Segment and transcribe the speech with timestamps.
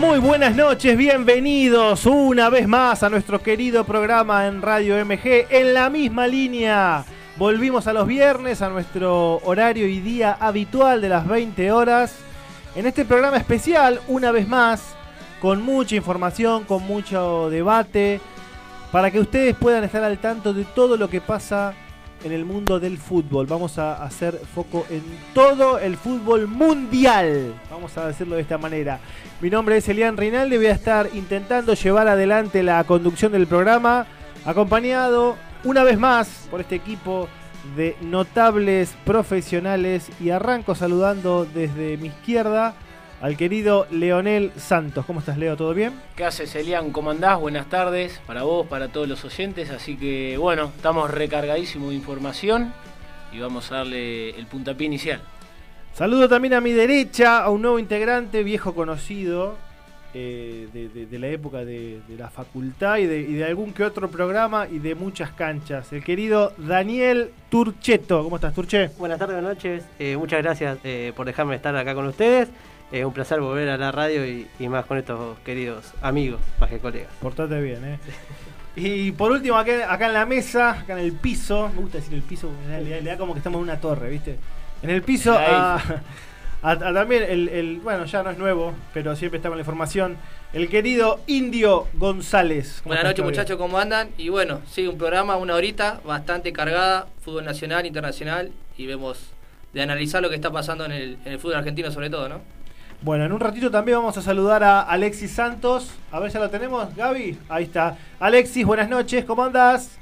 [0.00, 5.74] muy buenas noches, bienvenidos una vez más a nuestro querido programa en Radio MG en
[5.74, 7.04] la misma línea.
[7.36, 12.16] Volvimos a los viernes a nuestro horario y día habitual de las 20 horas.
[12.74, 14.94] En este programa especial, una vez más,
[15.38, 18.22] con mucha información, con mucho debate,
[18.90, 21.74] para que ustedes puedan estar al tanto de todo lo que pasa
[22.24, 23.46] en el mundo del fútbol.
[23.46, 25.02] Vamos a hacer foco en
[25.34, 27.54] todo el fútbol mundial.
[27.70, 29.00] Vamos a decirlo de esta manera.
[29.40, 30.56] Mi nombre es Elian Reinaldi.
[30.56, 34.06] Voy a estar intentando llevar adelante la conducción del programa,
[34.44, 37.28] acompañado una vez más por este equipo
[37.76, 40.10] de notables profesionales.
[40.20, 42.74] Y arranco saludando desde mi izquierda
[43.20, 45.04] al querido Leonel Santos.
[45.04, 45.56] ¿Cómo estás, Leo?
[45.56, 45.92] ¿Todo bien?
[46.16, 46.90] ¿Qué haces, Elian?
[46.90, 47.38] ¿Cómo andás?
[47.38, 49.70] Buenas tardes para vos, para todos los oyentes.
[49.70, 52.72] Así que, bueno, estamos recargadísimos de información
[53.32, 55.20] y vamos a darle el puntapié inicial.
[55.92, 59.56] Saludo también a mi derecha a un nuevo integrante, viejo conocido
[60.14, 64.94] eh, de, la época de, la facultad y, de, algún que otro programa y de
[64.94, 65.92] muchas canchas.
[65.92, 68.24] El querido Daniel Turcheto.
[68.24, 68.90] ¿Cómo estás, Turche?
[68.98, 69.84] Buenas tardes, buenas noches.
[69.98, 72.48] Eh, muchas gracias eh, por dejarme estar acá con ustedes.
[72.92, 76.78] Es un placer volver a la radio y, más con estos queridos amigos, más que
[76.78, 77.12] colegas.
[77.20, 77.98] Portate bien, ¿eh?
[78.76, 82.14] Y por último, acá, acá, en la mesa, acá en el piso, me gusta decir
[82.14, 84.36] el piso, le, da como que estamos en una torre, ¿viste?
[84.82, 85.36] En el piso,
[86.62, 90.16] también el, bueno, ya no es nuevo, pero siempre estamos en la información,
[90.52, 92.80] el querido Indio González.
[92.84, 94.10] Buenas noches muchachos, ¿cómo andan?
[94.16, 99.18] Y bueno, sí, un programa, una horita, bastante cargada, fútbol nacional, internacional, y vemos
[99.72, 102.59] de analizar lo que está pasando en el, en el fútbol argentino sobre todo, ¿no?
[103.02, 105.90] Bueno, en un ratito también vamos a saludar a Alexis Santos.
[106.12, 107.38] A ver, ¿ya lo tenemos, Gaby?
[107.48, 107.96] Ahí está.
[108.18, 109.92] Alexis, buenas noches, ¿cómo andas?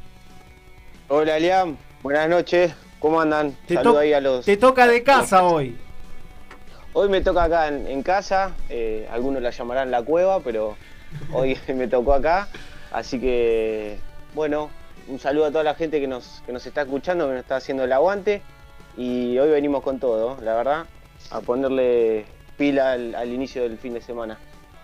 [1.06, 1.76] Hola, Liam.
[2.02, 3.56] Buenas noches, ¿cómo andan?
[3.68, 4.44] Te, ahí a los...
[4.44, 5.78] te toca de casa hoy.
[6.92, 8.50] Hoy me toca acá en, casa.
[8.68, 10.76] Eh, algunos la llamarán la cueva, pero
[11.32, 12.48] hoy me tocó acá.
[12.90, 14.00] Así que,
[14.34, 14.70] bueno,
[15.06, 17.56] un saludo a toda la gente que nos, que nos está escuchando, que nos está
[17.58, 18.42] haciendo el aguante.
[18.96, 20.86] Y hoy venimos con todo, la verdad,
[21.30, 22.26] a ponerle
[22.58, 24.36] pila al, inicio del fin de semana.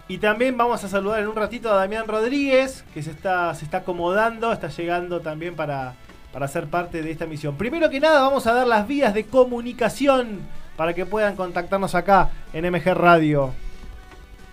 [0.09, 3.65] Y también vamos a saludar en un ratito a Damián Rodríguez, que se está, se
[3.65, 5.95] está acomodando, está llegando también para,
[6.33, 7.57] para ser parte de esta misión.
[7.57, 10.41] Primero que nada, vamos a dar las vías de comunicación
[10.77, 13.53] para que puedan contactarnos acá en MG Radio.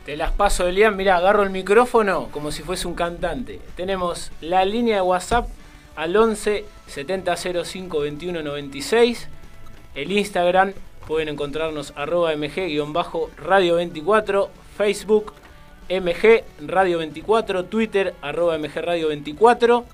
[0.06, 0.96] Te las paso, Elian.
[0.96, 3.62] Mira, agarro el micrófono como si fuese un cantante.
[3.76, 5.48] Tenemos la línea de WhatsApp
[5.96, 9.28] al 11 7005 21 96.
[9.94, 10.74] El Instagram
[11.08, 15.34] Pueden encontrarnos arroba mg-radio 24, Facebook
[15.90, 19.86] mg radio 24, Twitter arroba mg radio 24.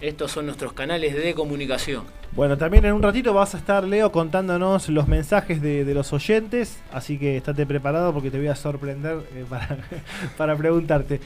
[0.00, 2.04] Estos son nuestros canales de comunicación.
[2.34, 6.80] Bueno, también en un ratito vas a estar, Leo, contándonos los mensajes de, los oyentes,
[6.90, 9.78] así que estate preparado porque te voy a sorprender eh, para,
[10.38, 11.20] para preguntarte.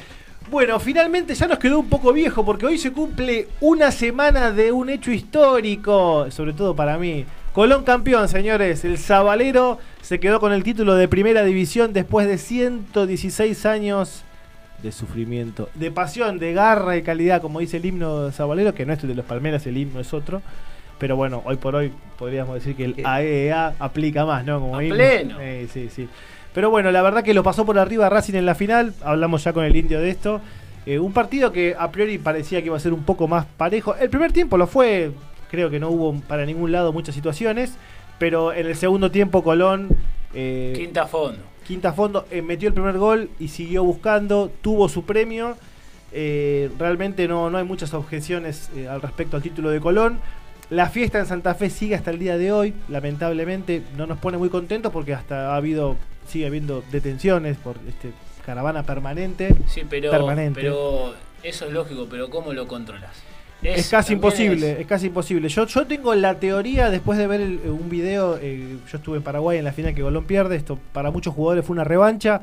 [0.51, 4.73] Bueno, finalmente ya nos quedó un poco viejo porque hoy se cumple una semana de
[4.73, 7.25] un hecho histórico, sobre todo para mí.
[7.57, 8.85] Colón campeón, señores.
[8.85, 14.25] El Zabalero se quedó con el título de primera división después de 116 años
[14.83, 18.93] de sufrimiento, de pasión, de garra y calidad, como dice el himno Zabalero, que no
[18.93, 20.43] es el de los Palmeras, el himno es otro.
[20.99, 24.61] Pero bueno, hoy por hoy podríamos decir que el AEA aplica más, ¿no?
[24.61, 25.39] Como pleno.
[25.41, 26.11] Eh, sí, sí.
[26.53, 28.93] Pero bueno, la verdad que lo pasó por arriba Racing en la final.
[29.03, 30.43] Hablamos ya con el indio de esto.
[30.85, 33.97] Eh, un partido que a priori parecía que iba a ser un poco más parejo.
[33.97, 35.11] El primer tiempo lo fue
[35.51, 37.75] creo que no hubo para ningún lado muchas situaciones,
[38.19, 39.89] pero en el segundo tiempo Colón...
[40.35, 41.43] Eh, quinta fondo.
[41.67, 45.57] Quinta fondo, eh, metió el primer gol y siguió buscando, tuvo su premio.
[46.13, 50.21] Eh, realmente no, no hay muchas objeciones al respecto al título de Colón.
[50.71, 54.37] La fiesta en Santa Fe sigue hasta el día de hoy, lamentablemente no nos pone
[54.37, 55.97] muy contentos porque hasta ha habido,
[56.27, 58.11] sigue habiendo detenciones por este
[58.45, 59.55] caravana permanente.
[59.69, 60.61] Sí, pero, permanente.
[60.61, 63.17] pero eso es lógico, pero ¿cómo lo controlas?
[63.63, 64.87] Es, casi imposible, es.
[64.87, 65.49] casi imposible.
[65.49, 69.59] Yo, yo tengo la teoría, después de ver un video, eh, yo estuve en Paraguay
[69.59, 72.43] en la final que Colón pierde, esto para muchos jugadores fue una revancha.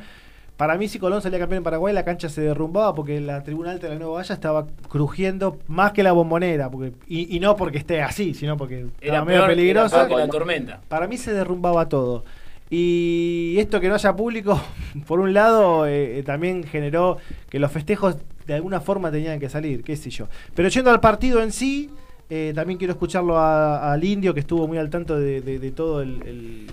[0.57, 3.71] Para mí, si Colón salía campeón en Paraguay, la cancha se derrumbaba porque la tribuna
[3.71, 6.69] alta de la Nueva Valla estaba crujiendo más que la bombonera.
[6.69, 10.07] Porque, y, no porque esté así, sino porque era medio peligrosa.
[10.07, 10.81] la tormenta.
[10.88, 12.24] Para mí se derrumbaba todo.
[12.69, 14.62] Y esto que no haya público,
[15.07, 17.18] por un lado, eh, eh, también generó
[17.50, 20.28] que los festejos de alguna forma tenían que salir, qué sé yo.
[20.56, 21.90] Pero yendo al partido en sí,
[22.30, 26.68] eh, también quiero escucharlo al indio que estuvo muy al tanto de, todo el,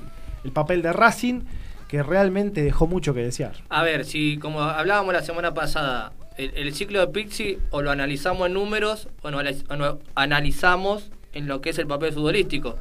[0.53, 1.43] papel de Racing,
[1.89, 3.57] que realmente dejó mucho que desear.
[3.69, 8.47] A ver, si como hablábamos la semana pasada, el, ciclo de Pixi o lo analizamos
[8.47, 12.79] en números o no, analizamos en lo que es el papel futbolístico.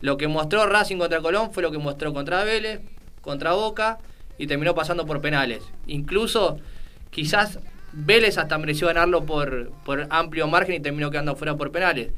[0.00, 2.80] Lo que mostró Racing contra Colón fue lo que mostró contra Vélez,
[3.20, 3.98] contra Boca
[4.38, 5.62] y terminó pasando por penales.
[5.86, 6.58] Incluso
[7.10, 7.60] quizás
[7.92, 12.10] Vélez hasta mereció ganarlo por, por amplio margen y terminó quedando fuera por penales.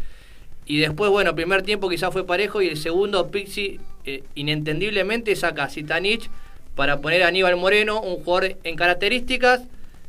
[0.66, 5.64] Y después, bueno, primer tiempo quizás fue parejo y el segundo Pixi eh, inentendiblemente saca
[5.64, 6.30] a Zitanich
[6.74, 9.62] para poner a Aníbal Moreno, un jugador en características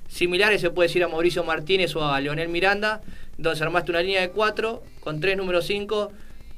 [0.07, 3.01] similares, se puede decir a Mauricio Martínez o a Leonel Miranda.
[3.37, 6.11] Entonces armaste una línea de cuatro con tres número cinco.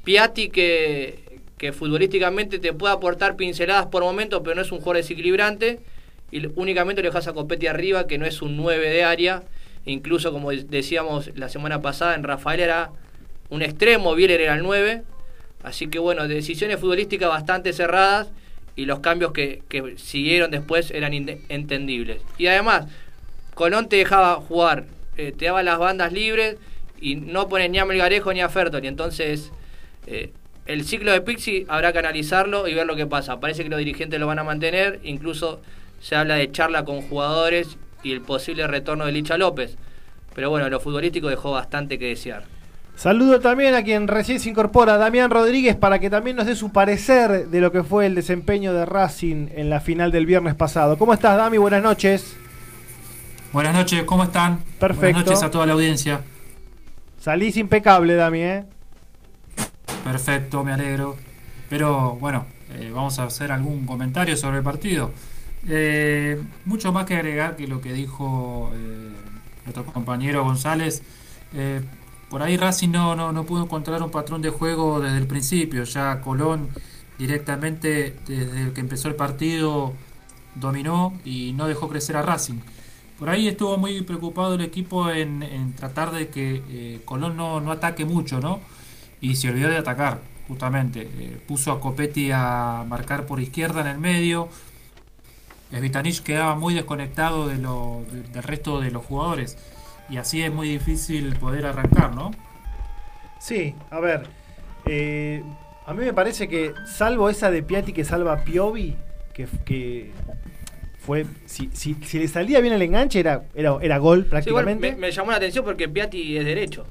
[0.04, 4.98] Piatti que, que futbolísticamente te puede aportar pinceladas por momentos, pero no es un jugador
[4.98, 5.80] desequilibrante.
[6.30, 9.42] Y únicamente le dejas a Copetti arriba, que no es un 9 de área.
[9.84, 12.90] Incluso, como decíamos la semana pasada, en Rafael era
[13.48, 15.02] un extremo, Bieler era el 9.
[15.62, 18.28] Así que bueno, decisiones futbolísticas bastante cerradas
[18.76, 19.62] y los cambios que,
[19.96, 21.12] siguieron después eran
[21.48, 22.22] entendibles.
[22.36, 22.86] Y además,
[23.54, 24.84] Colón te dejaba jugar,
[25.16, 26.56] eh, te daba las bandas libres
[27.00, 28.86] y no pones ni a Melgarejo ni a Fertoli.
[28.86, 29.50] Entonces,
[30.06, 30.30] eh,
[30.66, 33.40] el ciclo de Pixi habrá que analizarlo y ver lo que pasa.
[33.40, 35.60] Parece que los dirigentes lo van a mantener, incluso
[36.00, 39.76] se habla de charla con jugadores y el posible retorno de Licha López.
[40.34, 42.44] Pero bueno, lo futbolístico dejó bastante que desear.
[42.98, 46.72] Saludo también a quien recién se incorpora, Damián Rodríguez, para que también nos dé su
[46.72, 50.98] parecer de lo que fue el desempeño de Racing en la final del viernes pasado.
[50.98, 51.58] ¿Cómo estás, Dami?
[51.58, 52.36] Buenas noches.
[53.52, 54.58] Buenas noches, ¿cómo están?
[54.80, 55.00] Perfecto.
[55.00, 56.22] Buenas noches a toda la audiencia.
[57.20, 58.64] Salís impecable, Dami, ¿eh?
[60.02, 61.16] Perfecto, me alegro.
[61.70, 65.12] Pero bueno, eh, vamos a hacer algún comentario sobre el partido.
[65.68, 69.12] Eh, mucho más que agregar que lo que dijo eh,
[69.64, 71.02] nuestro compañero González.
[72.30, 75.84] Por ahí Racing no, no, pudo encontrar un patrón de juego desde el principio.
[75.84, 76.68] Ya Colón
[77.18, 79.94] directamente desde que empezó el partido
[80.54, 82.60] dominó y no dejó crecer a Racing.
[83.18, 87.72] Por ahí estuvo muy preocupado el equipo en, tratar de que eh, Colón no, no,
[87.72, 88.60] ataque mucho, ¿no?
[89.20, 91.10] Y se olvidó de atacar, justamente.
[91.18, 94.48] Eh, puso a Copetti a marcar por izquierda en el medio.
[95.70, 99.56] Vitanich quedaba muy desconectado de lo, del resto de los jugadores
[100.08, 102.30] y así es muy difícil poder arrancar, ¿no?
[103.38, 104.26] Sí, a ver,
[104.86, 105.42] eh,
[105.86, 108.96] a mí me parece que salvo esa de Piatti que salva a Piovi,
[109.32, 110.10] que, que
[110.98, 114.96] fue, si, si, si, le salía bien el enganche era, era, era gol prácticamente.
[114.96, 116.86] me, llamó la atención porque Piatti es derecho.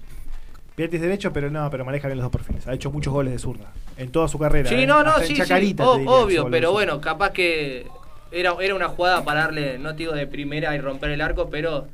[0.75, 2.68] Piatti es derecho, pero no, pero maneja bien los dos perfiles.
[2.68, 4.69] Ha hecho muchos goles de zurda en toda su carrera.
[4.69, 4.88] Sí, ¿eh?
[4.88, 5.75] no, no, sí, sí.
[5.80, 7.88] obvio, pero bueno, capaz que
[8.31, 11.88] era, era una jugada para darle, no digo de primera y romper el arco, pero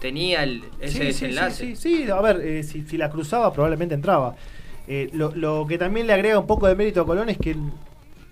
[0.00, 1.76] tenía el, ese desenlace.
[1.76, 4.36] Sí, sí, a ver, eh, si, la cruzaba probablemente entraba.
[4.86, 7.56] Eh, lo, que también le agrega un poco de mérito a Colón es que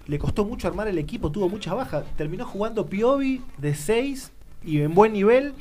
[0.06, 2.04] le costó mucho armar el equipo, tuvo mucha baja.
[2.16, 4.32] Terminó jugando Piovi de 6
[4.64, 5.54] y en buen nivel,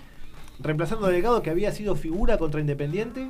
[0.59, 3.27] reemplazando a Delgado que había sido figura contra Independiente,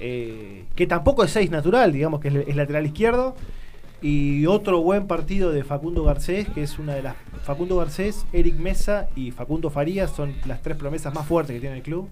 [0.00, 3.34] eh, que tampoco es 6 natural, digamos que es lateral izquierdo.
[4.00, 7.16] Y otro buen partido de Facundo Garcés, que es una de las.
[7.42, 11.76] Facundo Garcés, Eric Mesa y Facundo Farías son las tres promesas más fuertes que tiene
[11.76, 12.08] el club.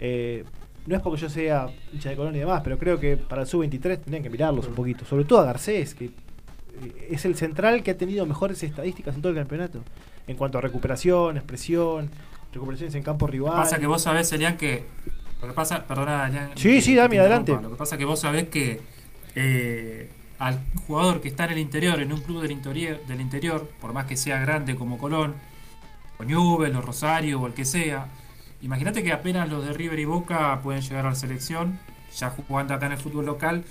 [0.00, 0.44] Eh,
[0.86, 3.48] no es porque yo sea hincha de Colonia y demás, pero creo que para el
[3.48, 5.04] sub-23 tendrían que mirarlos un poquito.
[5.04, 9.22] Sobre todo a Garcés, que eh, es el central que ha tenido mejores estadísticas en
[9.22, 9.80] todo el campeonato.
[10.26, 12.10] En cuanto a recuperación, expresión,
[12.52, 13.52] recuperaciones en campo rival.
[13.52, 14.84] Lo que pasa que vos sabés, Elian, que.
[15.40, 17.52] Lo que pasa, perdona, Sí, sí, Dami, adelante.
[17.60, 18.80] Lo que pasa que vos sabés que.
[19.34, 20.10] Eh,
[20.42, 20.58] al
[20.88, 24.06] jugador que está en el interior, en un club del interior, del interior por más
[24.06, 25.34] que sea grande como Colón,
[26.18, 28.08] o Newell, o Rosario, o el que sea,
[28.60, 31.78] imagínate que apenas los de River y Boca pueden llegar a la selección,
[32.16, 33.62] ya jugando acá en el fútbol local,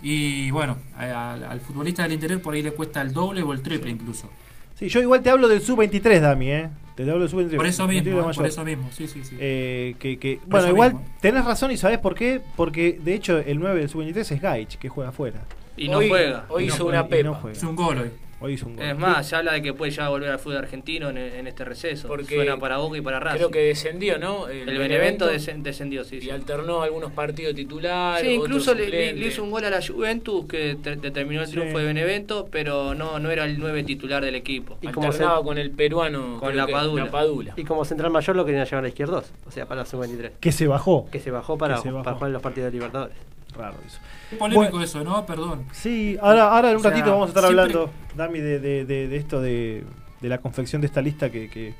[0.00, 3.90] y bueno, al, futbolista del interior por ahí le cuesta el doble o el triple
[3.90, 4.30] incluso.
[4.76, 6.70] Sí, yo igual te hablo del sub-23, Dami, ¿eh?
[6.94, 7.56] Te hablo del sub-23.
[7.56, 9.36] Por eso mismo, por eso mismo, sí, sí, sí.
[9.38, 13.80] Eh, que, bueno, igual tenés razón y sabés por qué, porque de hecho el 9
[13.80, 15.44] del sub-23 es Gaich, que juega afuera.
[15.78, 16.44] Y no juega.
[16.48, 17.38] Hoy hizo una pepa.
[17.52, 18.10] hizo un gol hoy.
[18.40, 22.06] Es más, se habla de que puede ya volver al fútbol argentino en, este receso.
[22.06, 23.38] Porque Suena para Boca y para Racing.
[23.38, 24.48] Creo que descendió, ¿no?
[24.48, 26.20] El, Benevento, descendió, sí.
[26.22, 28.22] Y alternó algunos partidos titulares.
[28.22, 32.48] Sí, incluso le, hizo un gol a la Juventus que determinó el triunfo de Benevento,
[32.50, 34.78] pero no, no era el 9 titular del equipo.
[34.82, 36.38] Y Alternaba con el peruano.
[36.38, 37.54] Con la padula.
[37.56, 40.32] Y como central mayor lo querían llevar a la izquierda o sea, para la sub-23.
[40.38, 41.08] Que se bajó.
[41.10, 43.16] Que se bajó para, para jugar en los partidos de Libertadores.
[43.58, 43.98] Raro eso.
[44.38, 45.26] Polémico eso, ¿no?
[45.26, 45.64] Perdón.
[45.72, 49.84] Sí, ahora, ahora en un ratito vamos a estar hablando, Dami, de, de, esto de,
[50.20, 51.74] la confección de esta lista que,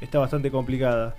[0.00, 1.16] está bastante complicada.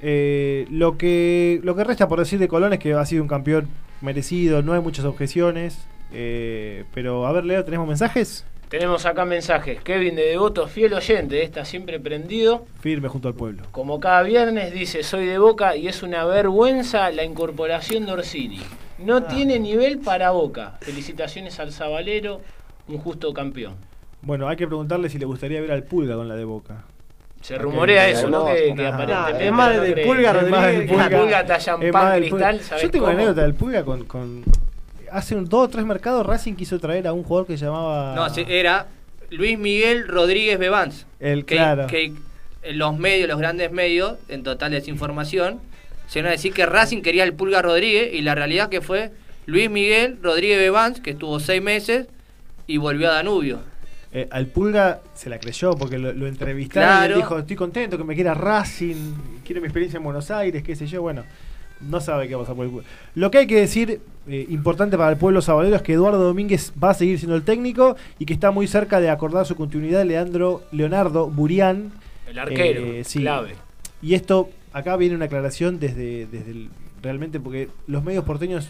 [0.00, 3.28] Eh, lo, que, lo que resta por decir de Colón es que ha sido un
[3.28, 3.68] campeón
[4.00, 5.86] merecido, no hay muchas objeciones.
[6.12, 8.46] Eh, pero a ver, Leo, ¿tenemos mensajes?
[8.68, 9.80] Tenemos acá mensajes.
[9.80, 12.66] Kevin de Devoto, fiel oyente, está siempre prendido.
[12.80, 13.64] Firme junto al pueblo.
[13.70, 18.60] Como cada viernes dice, soy de Boca y es una vergüenza la incorporación de Orsini.
[18.98, 19.28] No ah.
[19.28, 20.78] tiene nivel para Boca.
[20.80, 22.40] Felicitaciones al Zabalero,
[22.88, 23.74] un justo campeón.
[24.22, 26.84] Bueno, hay que preguntarle si le gustaría ver al Pulga con la de Boca.
[27.40, 28.46] Se rumorea eso, ¿no?
[28.46, 29.46] Que, aparentemente.
[29.46, 30.06] es más no del.
[30.06, 31.10] Pulga Es más del Pulga.
[31.10, 32.60] Pulga del cristal.
[32.60, 34.44] ¿sabés Yo tengo una anécdota del Pulga con, con-
[35.10, 38.14] Hace un, dos o tres mercados Racing quiso traer a un jugador que se llamaba...
[38.14, 38.88] No, sí, era
[39.30, 41.06] Luis Miguel Rodríguez Bebans.
[41.20, 41.86] El, que, claro.
[41.86, 42.12] que
[42.62, 45.60] en los medios, los grandes medios, en total desinformación,
[46.16, 49.10] a decir que Racing quería el Pulga Rodríguez y la realidad que fue
[49.46, 52.06] Luis Miguel Rodríguez Bebans, que estuvo seis meses
[52.66, 53.60] y volvió a Danubio.
[54.12, 57.98] Eh, al Pulga se la creyó porque lo, lo entrevistaron y él dijo, estoy contento
[57.98, 59.12] que me quiera Racing,
[59.44, 61.24] quiero mi experiencia en Buenos Aires, qué sé yo, bueno,
[61.82, 62.86] no sabe qué va a pasar por el Pulga.
[63.14, 66.72] Lo que hay que decir, eh, importante para el pueblo sabalero, es que Eduardo Domínguez
[66.82, 70.04] va a seguir siendo el técnico y que está muy cerca de acordar su continuidad
[70.06, 71.92] Leandro Leonardo Burián.
[72.26, 73.20] El arquero, Eh, sí.
[73.20, 73.54] clave.
[74.00, 76.70] Y esto, acá viene una aclaración desde, desde el-
[77.02, 78.68] realmente porque los medios porteños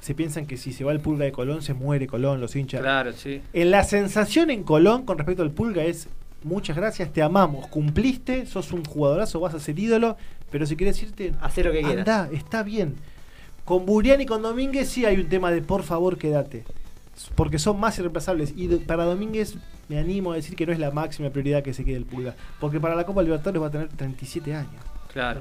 [0.00, 2.80] se piensan que si se va el Pulga de Colón se muere Colón, los hinchas.
[2.80, 3.40] Claro, sí.
[3.52, 6.08] En la sensación en Colón con respecto al Pulga es
[6.42, 10.16] muchas gracias, te amamos, cumpliste, sos un jugadorazo, vas a ser ídolo,
[10.50, 11.98] pero si quieres irte, Hacer lo que quieras.
[11.98, 12.94] anda, está bien.
[13.64, 16.64] Con Burián y con Domínguez sí hay un tema de por favor quédate,
[17.36, 19.54] porque son más irreemplazables y para Domínguez
[19.88, 22.34] me animo a decir que no es la máxima prioridad que se quede el Pulga,
[22.58, 24.82] porque para la Copa Libertadores va a tener 37 años.
[25.12, 25.40] Claro.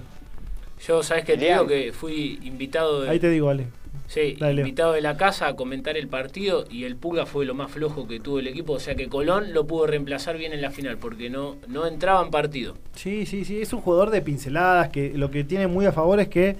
[0.85, 1.37] Yo, ¿sabes qué?
[1.37, 3.67] Te digo que fui invitado de, Ahí te digo, Ale.
[4.07, 7.53] sí, Dale, invitado de la casa a comentar el partido y el Pulga fue lo
[7.53, 8.73] más flojo que tuvo el equipo.
[8.73, 12.23] O sea que Colón lo pudo reemplazar bien en la final porque no, no entraba
[12.23, 12.75] en partido.
[12.95, 16.19] Sí, sí, sí, es un jugador de pinceladas que lo que tiene muy a favor
[16.19, 16.55] es que eh,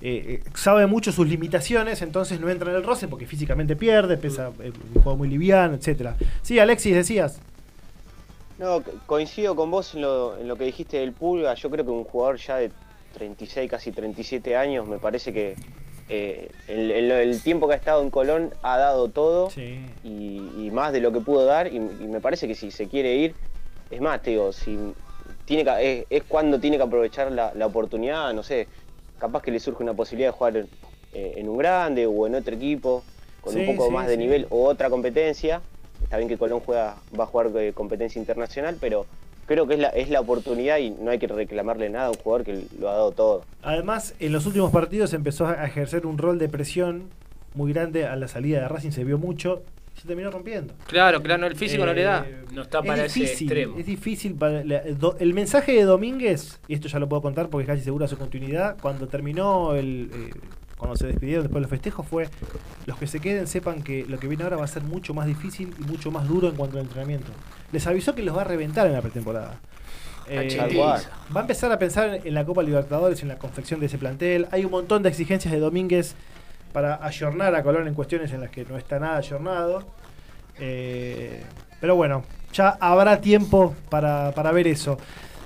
[0.00, 4.50] eh, sabe mucho sus limitaciones, entonces no entra en el roce porque físicamente pierde, pesa
[4.60, 6.16] eh, un juego muy liviano, etcétera.
[6.42, 7.40] Sí, Alexis, decías.
[8.58, 11.54] No, co- coincido con vos en lo, en lo que dijiste del Pulga.
[11.54, 12.70] Yo creo que un jugador ya de
[13.14, 15.56] 36, casi 37 años, me parece que
[16.08, 19.80] eh, el, el- el tiempo que ha estado en Colón ha dado todo Sí.
[20.04, 21.66] y, y más de lo que pudo dar.
[21.72, 23.34] Y, y me parece que si se quiere ir,
[23.90, 24.78] es más, te digo, si
[25.44, 28.68] tiene que- es, es cuando tiene que aprovechar la, la oportunidad, no sé,
[29.18, 30.56] capaz que le surge una posibilidad de jugar
[31.12, 33.02] eh, en un grande o en otro equipo,
[33.40, 35.60] con Sí, un poco sí, más de nivel o otra competencia.
[36.02, 39.06] Está bien que Colón juega, va a jugar eh, competencia internacional, pero
[39.46, 42.16] creo que es la, es la oportunidad y no hay que reclamarle nada a un
[42.16, 43.44] jugador que lo ha dado todo.
[43.62, 47.04] Además, en los últimos partidos empezó a ejercer un rol de presión
[47.54, 49.62] muy grande a la salida de Racing, se vio mucho,
[49.96, 50.74] y se terminó rompiendo.
[50.88, 52.26] Claro, claro, el físico no le da.
[52.28, 53.78] Eh, No está es para ese difícil, extremo.
[53.78, 57.48] Es difícil para la- do- el mensaje de Domínguez, y esto ya lo puedo contar
[57.48, 60.30] porque es casi segura su continuidad, cuando terminó el eh,
[60.76, 62.28] cuando se despidieron después de los festejos fue
[62.84, 65.26] los que se queden sepan que lo que viene ahora va a ser mucho más
[65.26, 67.32] difícil y mucho más duro en cuanto al entrenamiento.
[67.72, 69.58] Les avisó que los va a reventar en la pretemporada.
[70.28, 71.10] Eh, Cachetiza.
[71.34, 74.48] va a empezar a pensar en la Copa Libertadores, en la confección de ese plantel.
[74.50, 76.14] Hay un montón de exigencias de Domínguez
[76.72, 79.84] para ayornar a Colón en cuestiones en las que no está nada ayornado.
[80.58, 81.42] Eh,
[81.80, 84.98] pero bueno, ya habrá tiempo para, para ver eso.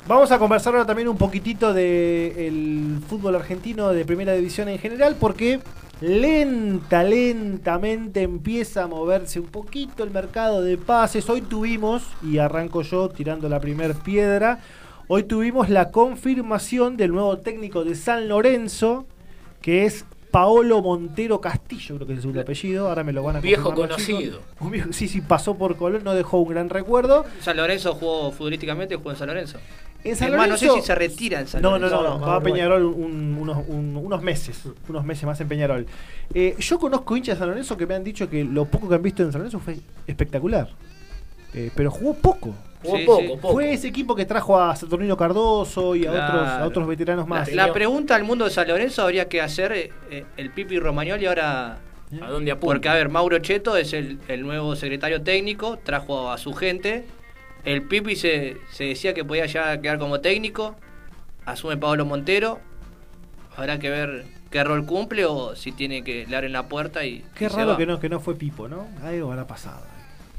[0.06, 5.16] Vamos a conversar ahora también un poquitito del fútbol argentino de primera división en general,
[5.20, 5.60] porque
[6.00, 11.28] lenta, lentamente empieza a moverse un poquito el mercado de pases.
[11.30, 14.58] Hoy tuvimos, y arranco yo tirando la primer piedra,
[15.06, 19.06] hoy tuvimos la confirmación del nuevo técnico de San Lorenzo,
[19.62, 23.40] que es Paolo Montero Castillo, creo que es su apellido, ahora me lo van a
[23.40, 24.18] Viejo conocido.
[24.20, 24.40] chicos.
[24.60, 27.24] Un viejo- sí, sí, pasó por Colón, no dejó un gran recuerdo.
[27.40, 29.58] San Lorenzo jugó futbolísticamente, jugó en San Lorenzo.
[30.02, 32.02] En San es más, no sé si se retira en San No, no, Lorenzo.
[32.02, 35.48] no, no, No, va a Peñarol un- unos, un- unos meses, unos meses más en
[35.48, 35.86] Peñarol.
[36.32, 38.94] Eh, yo conozco hinchas de San Lorenzo que me han dicho que lo poco que
[38.94, 39.76] han visto en San Lorenzo fue
[40.06, 40.68] espectacular.
[41.52, 42.54] Eh, pero jugó poco.
[42.82, 43.28] Jugó Sí, poco, sí.
[43.28, 43.52] poco.
[43.52, 46.26] Fue ese equipo que trajo a Saturnino Cardoso y a, Claro.
[46.38, 47.52] otros, a otros veteranos más.
[47.52, 51.26] la pregunta al mundo de San Lorenzo habría que hacer eh, eh, el Pipi Romagnoli
[51.26, 51.78] ahora.
[52.22, 52.66] ¿A dónde apunta?
[52.74, 57.04] Porque, a ver, Mauro Cheto es el, el nuevo secretario técnico, trajo a su gente.
[57.64, 60.76] El Pipi se, se decía que podía ya quedar como técnico.
[61.44, 62.58] Asume Pablo Montero.
[63.56, 67.24] Habrá que ver qué rol cumple o si tiene que le abren la puerta y.
[67.34, 67.76] Qué y se raro va.
[67.76, 68.86] que no, que no fue Pipo, ¿no?
[69.02, 69.82] Algo habrá pasado.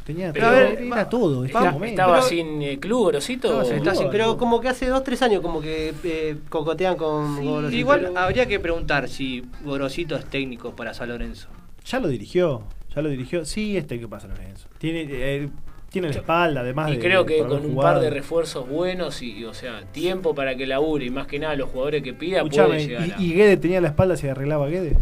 [0.06, 1.46] Tenía Pero, todo, ver, era todo.
[1.46, 1.86] este momento.
[1.86, 3.62] ¿Estaba Pero- sin eh, club, Grosito?
[3.62, 4.10] Está sin.
[4.10, 7.78] Pero como que hace 2-3 años como que eh, cocotean con Sí, Gorosito.
[7.80, 11.50] Igual habría que preguntar si Gorosito es técnico para San Lorenzo.
[11.86, 12.64] Ya lo dirigió,
[12.96, 13.46] ya lo dirigió.
[13.46, 14.68] Sí, este que pasa Lorenzo.
[14.80, 15.50] Tiene, eh,
[15.92, 19.44] tiene la espalda, además Y de- creo que con un par de refuerzos buenos y,
[19.46, 22.68] o sea, tiempo para que labure y más que nada los jugadores que pida Escuchame,
[22.70, 23.22] puede llegar a...
[23.22, 24.98] y, y Guede tenía la espalda si arreglaba a Guede.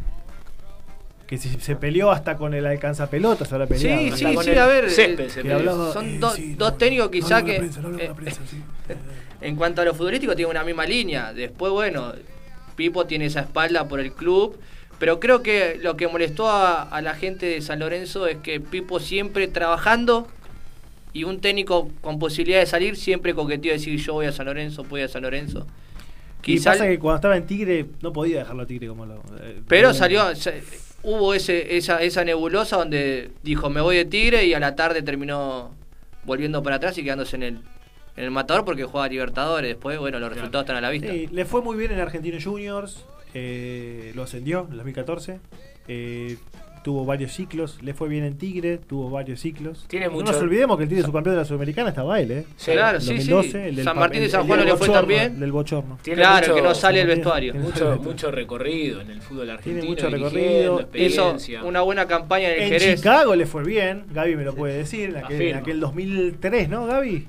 [1.28, 4.02] Que si se peleó hasta con el alcanzapelotas ahora peleado.
[4.02, 4.90] Sí, sí, con sí, el a ver.
[4.90, 7.82] césped eh, se hablaba- son eh, dos- sí, dos no, técnicos no quizá que, prensa,
[7.82, 8.58] no eh, prensa, sí.
[9.42, 11.32] En cuanto a lo futbolístico, tiene una misma línea.
[11.34, 12.14] Después, bueno,
[12.76, 14.58] Pipo tiene esa espalda por el club.
[14.98, 18.60] Pero creo que lo que molestó a, a la gente de San Lorenzo es que
[18.60, 20.28] Pipo siempre trabajando
[21.14, 24.84] y un técnico con posibilidad de salir siempre coqueteó decir yo voy a San Lorenzo,
[24.84, 25.66] voy a San Lorenzo.
[26.42, 29.16] Y Quizá- pasa que cuando estaba en Tigre no podía dejarlo a Tigre como lo.
[29.42, 30.24] eh, pero salió,
[31.04, 35.02] hubo ese, esa, esa nebulosa donde dijo me voy de Tigre y a la tarde
[35.02, 35.72] terminó
[36.26, 37.54] volviendo para atrás y quedándose en el,
[38.16, 39.70] en el matador porque jugaba a Libertadores.
[39.70, 41.12] Después, bueno, los resultados están a la vista.
[41.12, 45.40] Sí, le fue muy bien en Argentinos Juniors, eh, lo ascendió en 2014,
[45.88, 46.38] eh,
[46.90, 49.86] tuvo varios ciclos, le fue bien en Tigre, tuvo varios ciclos.
[49.88, 52.46] Tiene no mucho- nos olvidemos que el Tigre subcampeón de la Sudamericana estaba él, ¿eh?
[52.58, 53.58] Sí, Claro, El sí, 2012, sí.
[53.60, 55.34] el del San Martín de el- San Juan no le fue tan bien.
[55.36, 56.00] el Del bochorno.
[56.02, 57.52] Tiene Claro, mucho- que no sale el Tiene- vestuario.
[57.52, 59.86] tiene- Mucho, mucho recorrido en el fútbol argentino.
[59.88, 60.74] mucho dirigiendo, recorrido.
[60.80, 60.80] Hizo
[61.30, 61.64] experiencia.
[61.64, 62.96] una buena campaña en el En Jerez.
[63.02, 66.88] Chicago le fue bien, Gaby me lo puede decir, en aquel, en aquel 2003, ¿no,
[66.88, 67.28] Gaby?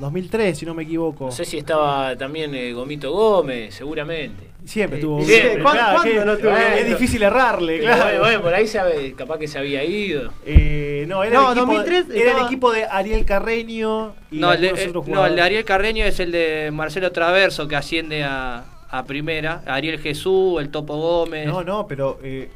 [0.00, 1.26] 2003, si no me equivoco.
[1.26, 4.49] No sé si estaba también eh, Gomito Gómez, seguramente.
[4.64, 5.22] Siempre Sí, tuvo.
[5.22, 5.62] siempre.
[5.62, 6.56] ¿Cuándo- claro, cuándo que- no tuvo?
[6.56, 8.02] Es difícil errarle, claro.
[8.04, 10.32] bueno, bueno, por ahí sabe, capaz que se había ido.
[10.46, 14.52] Eh, no, era, No, el, equipo, 2003 era el equipo de Ariel Carreño y No,
[14.52, 15.42] el de, eh, no, el de.
[15.42, 19.62] Ariel Carreño es el de Marcelo Traverso que asciende a, a primera.
[19.66, 21.46] Ariel Jesús, el Topo Gómez.
[21.46, 22.50] No, no, pero eh,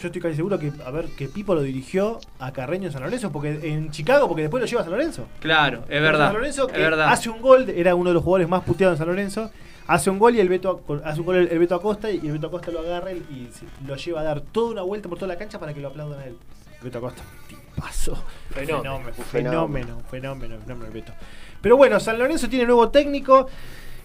[0.00, 3.02] yo estoy casi seguro que, a ver, que Pipo lo dirigió a Carreño en San
[3.02, 5.26] Lorenzo, porque en Chicago, porque después lo lleva a San Lorenzo.
[5.40, 6.32] Claro, es San verdad.
[6.32, 7.08] Lorenzo es que verdad.
[7.10, 9.50] hace un gol, era uno de los jugadores más puteados en San Lorenzo.
[9.90, 12.46] Hace un gol y el Beto hace un gol el, Beto Acosta y el Beto
[12.46, 13.50] Acosta lo agarra y
[13.84, 16.20] lo lleva a dar toda una vuelta por toda la cancha para que lo aplaudan
[16.20, 16.36] a él.
[16.78, 18.16] El Beto Acosta, tipazo.
[18.50, 19.02] Fenómeno.
[19.12, 21.12] Fenómeno, fenómeno, fenómeno, fenómeno el Beto.
[21.60, 23.48] Pero bueno, San Lorenzo tiene nuevo técnico.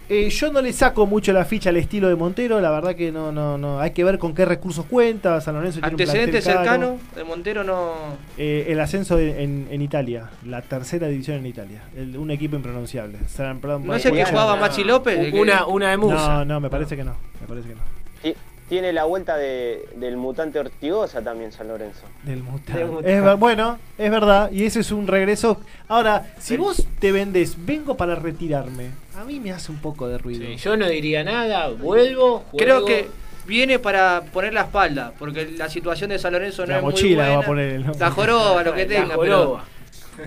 [0.08, 3.12] Eh, yo no le saco mucho la ficha al estilo de Montero, la verdad que
[3.12, 3.80] no, no, no.
[3.80, 5.42] Hay que ver con qué recursos cuenta.
[5.42, 6.64] San Lorenzo tiene un Antecedente plantel caro.
[6.64, 7.94] cercano de Montero no.
[8.38, 11.82] Eh, el ascenso de- en, en Italia, la tercera división en Italia.
[11.98, 13.18] El- un equipo impronunciable.
[13.28, 14.62] San- perdón, No es el que jugaba no.
[14.62, 15.32] Maxi López.
[15.32, 16.16] que- Una, una de Musa.
[16.16, 17.16] No, no, me parece que no.
[17.42, 17.82] Me parece que no.
[18.22, 18.36] Ti-
[18.70, 22.02] Tiene la vuelta de- del mutante Ortigosa también San Lorenzo.
[22.24, 22.74] Del Mutante.
[22.80, 23.16] Del Mutante.
[23.18, 24.52] Es ver- bueno, es verdad.
[24.52, 25.60] Y ese es un regreso.
[25.88, 28.90] Ahora, si vos te vendés, vengo para retirarme.
[29.16, 30.46] A mí me hace un poco de ruido.
[30.46, 32.58] Sí, yo no diría nada, vuelvo, juego.
[32.58, 33.08] Creo que
[33.46, 36.92] viene para poner la espalda, porque la situación de San Lorenzo no La es muy
[36.92, 37.38] mochila buena.
[37.38, 37.86] va a poner el.
[38.00, 39.16] La joroba, lo que La tenga.
[39.16, 39.64] joroba.
[39.64, 39.75] pero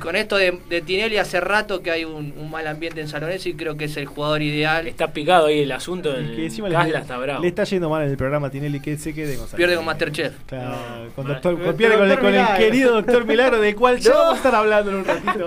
[0.00, 3.20] con esto de, de Tinelli hace rato que hay un, un mal ambiente en San
[3.20, 4.86] Lorenzo y creo que es el jugador ideal.
[4.86, 6.12] Está picado ahí el asunto.
[6.16, 7.42] Es En que encima Casla le, está bravo.
[7.42, 10.34] le está yendo mal en el programa Tinelli que se quede con Pierde con Masterchef.
[10.46, 10.76] Claro,
[11.14, 14.54] con, doctor, pierde con, el, con querido doctor Milagro, del cual ya vamos a estar
[14.54, 15.46] hablando en un ratito.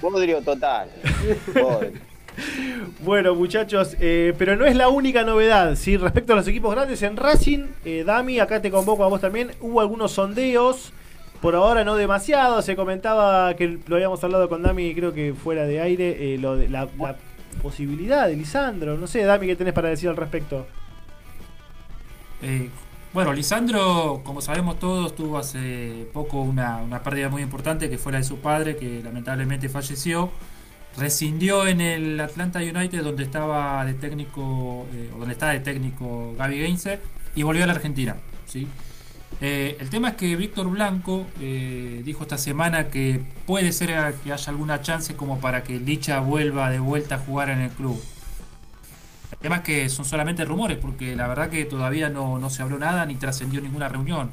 [0.00, 0.88] Bodrio total.
[3.00, 5.74] Bueno, muchachos, eh, pero no es la única novedad.
[5.74, 5.96] ¿sí?
[5.96, 9.52] Respecto a los equipos grandes, en Racing, eh, Dami, acá te convoco a vos también.
[9.60, 10.92] Hubo algunos sondeos,
[11.40, 12.62] por ahora no demasiado.
[12.62, 16.56] Se comentaba que lo habíamos hablado con Dami, creo que fuera de aire, eh, lo
[16.56, 16.88] de la,
[17.62, 18.98] posibilidad de Lisandro.
[18.98, 20.66] No sé, Dami, ¿qué tenés para decir al respecto?
[22.42, 22.68] Eh,
[23.14, 28.12] bueno, Lisandro, como sabemos todos, tuvo hace poco una, una pérdida muy importante que fue
[28.12, 30.30] la de su padre, que lamentablemente falleció.
[30.98, 36.60] Rescindió en el Atlanta United, donde estaba de técnico, eh, donde está de técnico Gaby
[36.60, 37.00] Gainzer,
[37.34, 38.16] y volvió a la Argentina.
[38.46, 38.66] ¿sí?
[39.40, 43.88] Eh, el tema es que Víctor Blanco eh, dijo esta semana que puede ser
[44.24, 47.70] que haya alguna chance como para que Licha vuelva de vuelta a jugar en el
[47.70, 48.02] club.
[49.32, 52.62] El tema es que son solamente rumores, porque la verdad que todavía no, no se
[52.62, 54.30] habló nada ni trascendió ninguna reunión.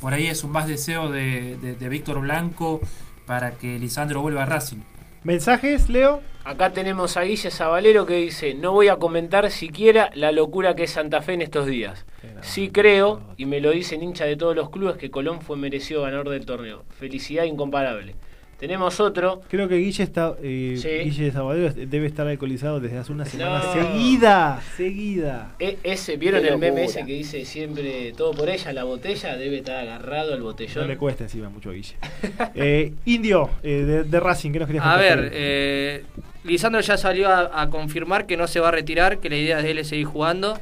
[0.00, 2.80] Por ahí es un más deseo de, de- de Víctor Blanco
[3.26, 4.78] para que Lisandro vuelva a Racing.
[5.24, 6.22] ¿Mensajes, Leo?
[6.48, 10.84] Acá tenemos a Guille Zabalero que dice, no voy a comentar siquiera la locura que
[10.84, 12.06] es Santa Fe en estos días.
[12.40, 16.04] Sí creo, y me lo dicen hincha de todos los clubes, que Colón fue merecido
[16.04, 16.86] ganador del torneo.
[16.88, 18.14] Felicidad incomparable.
[18.58, 20.34] Tenemos otro, Creo que Guille está.
[20.42, 20.88] Eh, Sí.
[20.88, 23.72] Guille de Sabadell debe estar alcoholizado desde hace una semana No.
[23.72, 24.60] seguida.
[24.76, 25.54] Seguida.
[25.60, 29.36] e- ese, ¿vieron Qué el meme ese que dice siempre todo por ella, la botella?
[29.36, 30.88] Debe estar agarrado al No botellón.
[30.88, 31.94] le cuesta encima mucho a Guille.
[32.56, 35.20] Eh, Indio, eh, de, de Racing, ¿qué nos querías A contar?
[35.20, 36.02] ver, eh,
[36.42, 39.62] Lisandro ya salió a, a confirmar que no se va a retirar, que la idea
[39.62, 40.58] de él es seguir jugando.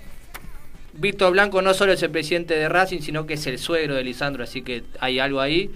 [0.93, 4.05] Víctor Blanco no solo es el presidente de Racing, sino que es el suegro de
[4.05, 5.71] Lisandro, así que hay algo ahí.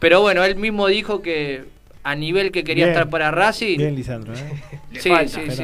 [0.00, 1.64] Pero bueno, él mismo dijo que
[2.02, 2.96] a nivel que quería Bien.
[2.96, 4.32] estar para Racing, Bien, Lisandro.
[4.34, 4.38] ¿eh?
[4.90, 5.28] Le sí, falta.
[5.28, 5.62] sí, sí,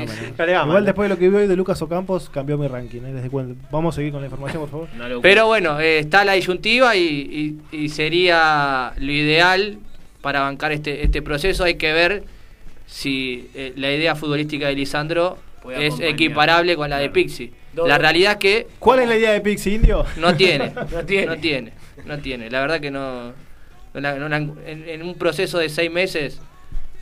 [0.64, 3.00] Igual después de lo que vi hoy de Lucas Ocampos, cambió mi ranking.
[3.00, 3.12] ¿eh?
[3.14, 5.20] Desde cuando- Vamos a seguir con la información, por favor.
[5.22, 9.78] Pero bueno, eh, está la disyuntiva y, y- y sería lo ideal
[10.20, 11.64] para bancar este, este proceso.
[11.64, 12.24] Hay que ver
[12.86, 15.38] si eh, la idea futbolística de Lisandro
[15.76, 17.08] es equiparable con la de.
[17.08, 17.50] Pixie.
[17.74, 20.04] La realidad es que ¿Cuál es la idea de Pixie, Indio?
[20.18, 21.26] no tiene, No tiene.
[21.26, 21.72] no tiene,
[22.04, 22.50] no tiene.
[22.50, 23.32] La verdad que no,
[23.96, 26.40] en, en un proceso de seis meses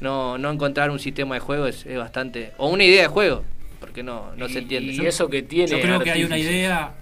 [0.00, 3.42] no, no encontrar un sistema de juego es, es bastante o una idea de juego
[3.80, 4.92] porque no, no se entiende.
[4.92, 5.70] Y eso que tiene.
[5.70, 6.94] Yo creo que hay una idea.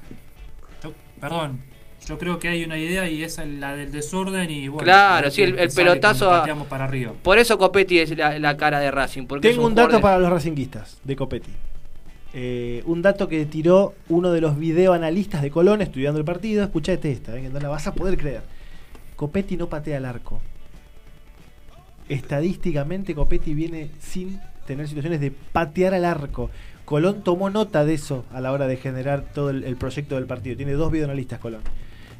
[0.83, 1.61] yo- perdón,
[2.07, 4.85] yo creo que hay una idea y esa es la del desorden y bueno.
[4.85, 7.13] Claro, sí, el- pelotazo a- para arriba.
[7.23, 9.27] Por eso Copetti es la, la cara de Racing.
[9.27, 11.51] Porque es Tengo un dato de- para los racinguistas de Copetti.
[12.35, 16.65] Eh, un dato que tiró uno de los videoanalistas de Colón estudiando el partido.
[16.65, 18.41] Escuchate esta, eh, que no la vas a poder creer.
[19.23, 20.41] Copetti no patea al arco.
[22.09, 26.51] Estadísticamente, Copetti viene sin tener situaciones de patear al arco.
[26.85, 30.27] Colón tomó nota de eso a la hora de generar todo el, el proyecto del
[30.27, 30.57] partido.
[30.57, 31.61] Tiene dos videoanalistas Colón.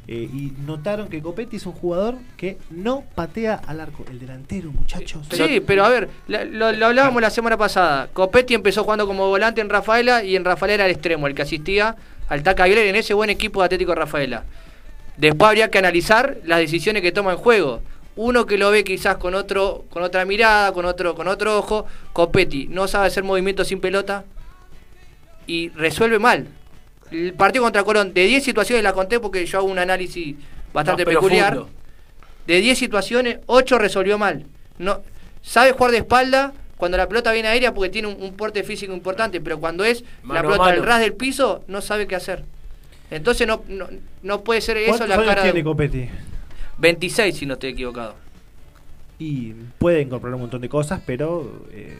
[0.07, 4.05] Eh, y notaron que Copetti es un jugador que no patea al arco.
[4.09, 5.27] El delantero, muchachos.
[5.29, 8.07] Sí, pero a ver, lo, lo hablábamos la semana pasada.
[8.13, 11.41] Copetti empezó jugando como volante en Rafaela y en Rafaela era el extremo, el que
[11.41, 11.97] asistía
[12.29, 14.45] al Taca Aguilera en ese buen equipo de Atlético Rafaela.
[15.17, 17.81] Después habría que analizar las decisiones que toma en juego.
[18.15, 21.85] Uno que lo ve quizás con otro, con otra mirada, con otro, con otro ojo.
[22.13, 24.23] Copetti no sabe hacer movimientos sin pelota
[25.47, 26.47] y resuelve mal.
[27.11, 30.35] El partido contra Colón, de 10 situaciones la conté porque yo hago un análisis
[30.73, 31.53] bastante peculiar.
[31.53, 31.79] profundo.
[32.47, 34.45] De 10 situaciones, 8 resolvió mal.
[34.79, 35.01] No,
[35.41, 38.93] sabe jugar de espalda cuando la pelota viene aérea porque tiene un, un porte físico
[38.93, 42.43] importante, pero cuando es Mano la pelota al ras del piso, no sabe qué hacer.
[43.15, 43.87] Entonces no, no,
[44.21, 46.09] no puede ser eso ¿Cuántos la años cara tiene de Copetti?
[46.77, 48.15] 26 si no estoy equivocado.
[49.19, 51.97] Y puede incorporar un montón de cosas, pero eh,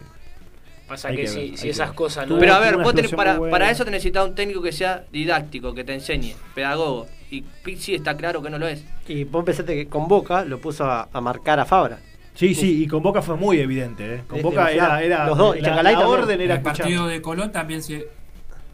[0.88, 1.95] Pasa que, que si, ver, si hay que esas ver.
[1.95, 2.38] cosas no.
[2.39, 5.73] Pero a ver, vos tenés, para, para eso te necesitas un técnico que sea didáctico,
[5.73, 7.08] que te enseñe, pedagogo.
[7.30, 8.84] Y Pizzi está claro que no lo es.
[9.08, 11.99] Y vos pensaste que con Boca lo puso a, a marcar a Fabra.
[12.36, 14.15] sí, sí, y con Boca fue muy evidente.
[14.15, 14.23] ¿eh?
[14.28, 17.08] Con Este, Boca era, era los dos, y la, orden En era el partido escuchar.
[17.10, 18.08] de Colón también se.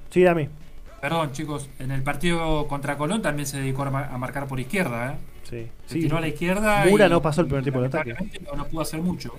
[0.09, 0.49] Sí, dame.
[1.01, 4.59] Perdón, chicos, en el partido contra Colón también se dedicó a, mar- a marcar por
[4.59, 5.15] izquierda, ¿eh?
[5.49, 5.99] Sí, Se sí.
[6.01, 6.85] tiró a la izquierda.
[6.89, 8.15] Mura y- no pasó el primer tiempo de ataque.
[8.45, 9.33] No, no pudo hacer mucho.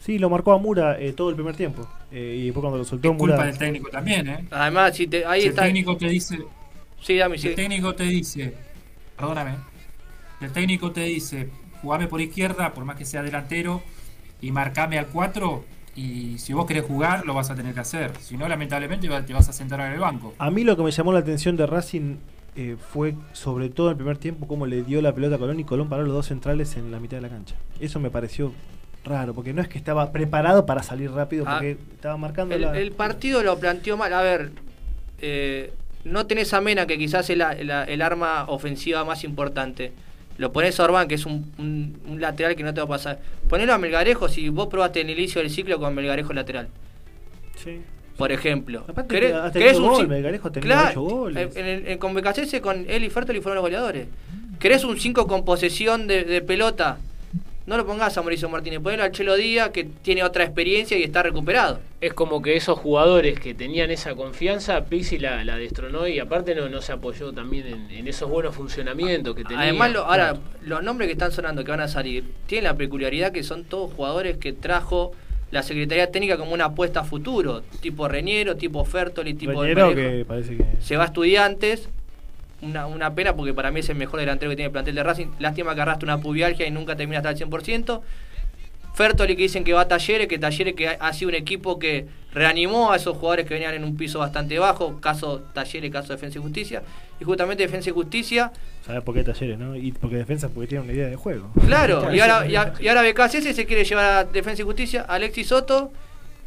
[0.00, 1.88] Sí, lo marcó a Mura eh, todo el primer tiempo.
[2.12, 4.44] Eh, y después cuando lo soltó Es culpa del técnico también, ¿eh?
[4.50, 5.62] Además, si te, ahí si el está.
[5.64, 6.38] técnico te dice,
[7.00, 7.48] Sí, dame, si sí.
[7.48, 8.54] el técnico te dice,
[9.16, 9.56] perdóname,
[10.38, 11.48] si el técnico te dice,
[11.82, 13.82] jugame por izquierda, por más que sea delantero,
[14.40, 15.64] y marcame al 4,
[15.96, 18.12] y si vos querés jugar, lo vas a tener que hacer.
[18.20, 20.34] Si no, lamentablemente te vas a sentar en el banco.
[20.38, 22.16] A mí lo que me llamó la atención de Racing
[22.54, 25.58] eh, fue sobre todo en el primer tiempo cómo le dio la pelota a Colón
[25.60, 27.54] y Colón paró los dos centrales en la mitad de la cancha.
[27.80, 28.52] Eso me pareció
[29.04, 32.62] raro, porque no es que estaba preparado para salir rápido, Ah, porque estaba marcando El,
[32.62, 32.78] la...
[32.78, 34.12] el partido lo planteó mal.
[34.12, 34.50] A ver,
[35.20, 35.72] eh,
[36.04, 39.92] no tenés a Mena, que quizás es la- la- el arma ofensiva más importante.
[40.38, 42.88] Lo pones a Orbán, que es un, un- un lateral que no te va a
[42.88, 43.18] pasar.
[43.48, 46.68] Ponelo a Melgarejo si vos probaste en el inicio del ciclo con Melgarejo lateral,
[47.56, 47.80] Sí.
[48.16, 48.84] por ejemplo.
[48.88, 50.50] Aparte ¿Querés- querés un gol, Melgarejo
[51.02, 51.56] goles.
[51.56, 54.08] En, en- con Becasese, con él y Fertoli fueron los goleadores.
[54.58, 56.98] ¿Querés un 5 con posesión de, de pelota?
[57.66, 61.02] No lo pongas a Mauricio Martínez, ponelo al Chelo Díaz, que tiene otra experiencia y
[61.02, 61.80] está recuperado.
[62.00, 66.54] Es como que esos jugadores que tenían esa confianza, Pixi la, la destronó y aparte
[66.54, 69.62] no, no se apoyó también en, en esos buenos funcionamientos que tenía.
[69.64, 73.32] Además, lo- ahora, los nombres que están sonando que van a salir tienen la peculiaridad
[73.32, 75.10] que son todos jugadores que trajo
[75.50, 80.24] la Secretaría Técnica como una apuesta a futuro, tipo Reñero, tipo Fertoli, tipo Reñero, que
[80.24, 80.64] parece que...
[80.80, 81.88] Se va a estudiantes.
[82.62, 85.02] Una, una pena porque para mí es el mejor delantero que tiene el plantel de
[85.02, 85.26] Racing.
[85.38, 88.00] Lástima que arrastra una pubialgia y nunca termina hasta el 100%.
[88.94, 91.78] Fertoli que dicen que va a Talleres, que Talleres que ha, ha sido un equipo
[91.78, 96.14] que reanimó a esos jugadores que venían en un piso bastante bajo, caso Talleres, caso
[96.14, 96.82] Defensa y Justicia.
[97.20, 98.52] Y justamente Defensa y Justicia,
[98.86, 99.74] ¿Sabes por qué talleres, no?
[99.76, 101.50] Y porque defensa porque tiene una idea de juego.
[101.66, 105.04] claro, y ahora, y, a- y ahora BKCS se quiere llevar a Defensa y Justicia,
[105.06, 105.92] Alexis Soto,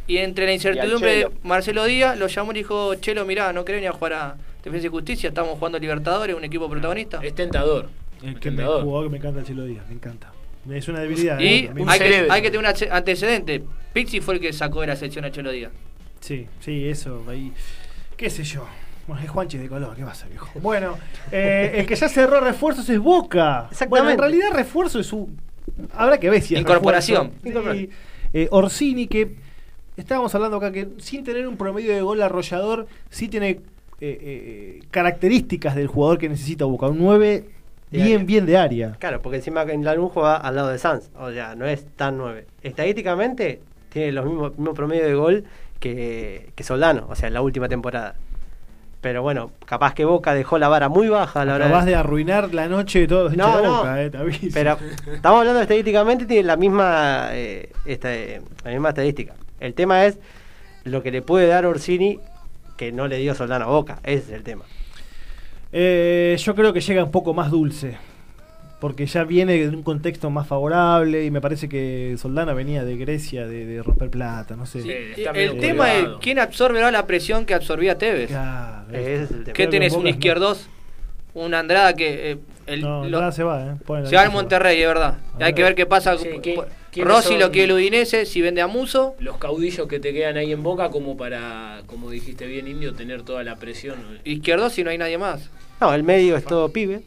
[0.08, 1.30] y entre la incertidumbre de.
[1.43, 4.88] Marcelo Díaz, lo llamó y dijo, Chelo, mirá, no querés venir a jugar a Defensa
[4.88, 7.19] y Justicia, estamos jugando a Libertadores, un equipo protagonista.
[7.24, 7.89] Es tentador.
[8.22, 10.32] El Es que me, jugador que me encanta el Chilo Díaz, me encanta.
[10.69, 11.39] Es una debilidad.
[11.39, 11.72] Y ¿eh?
[11.88, 12.34] Hay que, cerebro.
[12.34, 13.63] hay que tener un antecedente.
[13.93, 15.72] Pixi fue el que sacó de la sección a Chelo Díaz.
[16.19, 17.54] Sí, sí, eso, ahí.
[18.17, 18.67] ¿Qué sé yo?
[19.08, 20.48] Bueno, es Juanchi de color, ¿qué pasa, viejo?
[20.62, 20.98] Bueno,
[21.32, 23.67] eh, el que ya cerró refuerzos es Boca.
[23.72, 23.89] Exactamente.
[23.89, 25.39] Bueno, en realidad refuerzo es un...
[25.93, 27.32] Habrá que ver si es Incorporación.
[27.41, 27.89] Sí.
[28.34, 29.36] Eh, Orsini, que
[29.98, 33.62] estábamos hablando acá, que sin tener un promedio de gol arrollador, sí tiene
[34.02, 36.88] eh, eh, características del jugador que necesita Boca.
[36.88, 37.46] Un 9
[37.92, 38.26] De bien, área.
[38.26, 38.92] bien de área.
[39.00, 41.10] Claro, porque encima en la juega al lado de Sanz.
[41.20, 42.46] O sea, no es tan 9.
[42.64, 45.44] Estadísticamente tiene los mismos mismo promedio de gol
[45.80, 48.16] que, que Soldano, o sea, en la última temporada.
[49.02, 51.96] Pero bueno, capaz que Boca dejó la vara muy baja a la hora Acabas de
[51.96, 53.78] arruinar la noche de todos No, de no.
[53.78, 54.48] Boca, eh, te aviso.
[54.54, 54.78] Pero
[55.14, 59.36] estamos hablando estadísticamente, tiene la misma, eh, esta, eh, la misma estadística.
[59.62, 60.20] El tema es
[60.84, 62.20] lo que le puede dar Orsini
[62.80, 64.00] que no le dio Soldano a Boca.
[64.04, 64.63] Ese es el tema.
[65.74, 67.98] Eh, yo creo que llega un poco más dulce.
[68.80, 72.96] Porque ya viene de un contexto más favorable y me parece que Soldana venía de
[72.96, 74.82] Grecia de, de romper plata, no sé.
[74.82, 74.89] Sí.
[75.36, 78.30] el tema es quién absorberá la presión que absorbía Tevez.
[78.30, 79.46] Claro, Ese es el tema.
[79.48, 79.94] ¿Qué que tenés?
[79.94, 80.70] en Un izquierdos,
[81.34, 82.38] un Andrada que eh,
[82.68, 84.06] el- No, lo- se va, ¿eh?
[84.06, 85.18] Se va al Monterrey, es verdad.
[85.42, 86.18] Hay que ver qué pasa.
[86.18, 87.39] Sí, ¿qué- Por- quiénes Rossi son?
[87.39, 89.15] lo quiere el Udinese, si vende a Muso.
[89.19, 93.21] Los caudillos que te quedan ahí en boca como para, como dijiste bien Indio, tener
[93.23, 93.95] toda la presión.
[94.23, 95.49] Izquierdo si no hay nadie más.
[95.80, 97.02] No, el medio es todo pibe.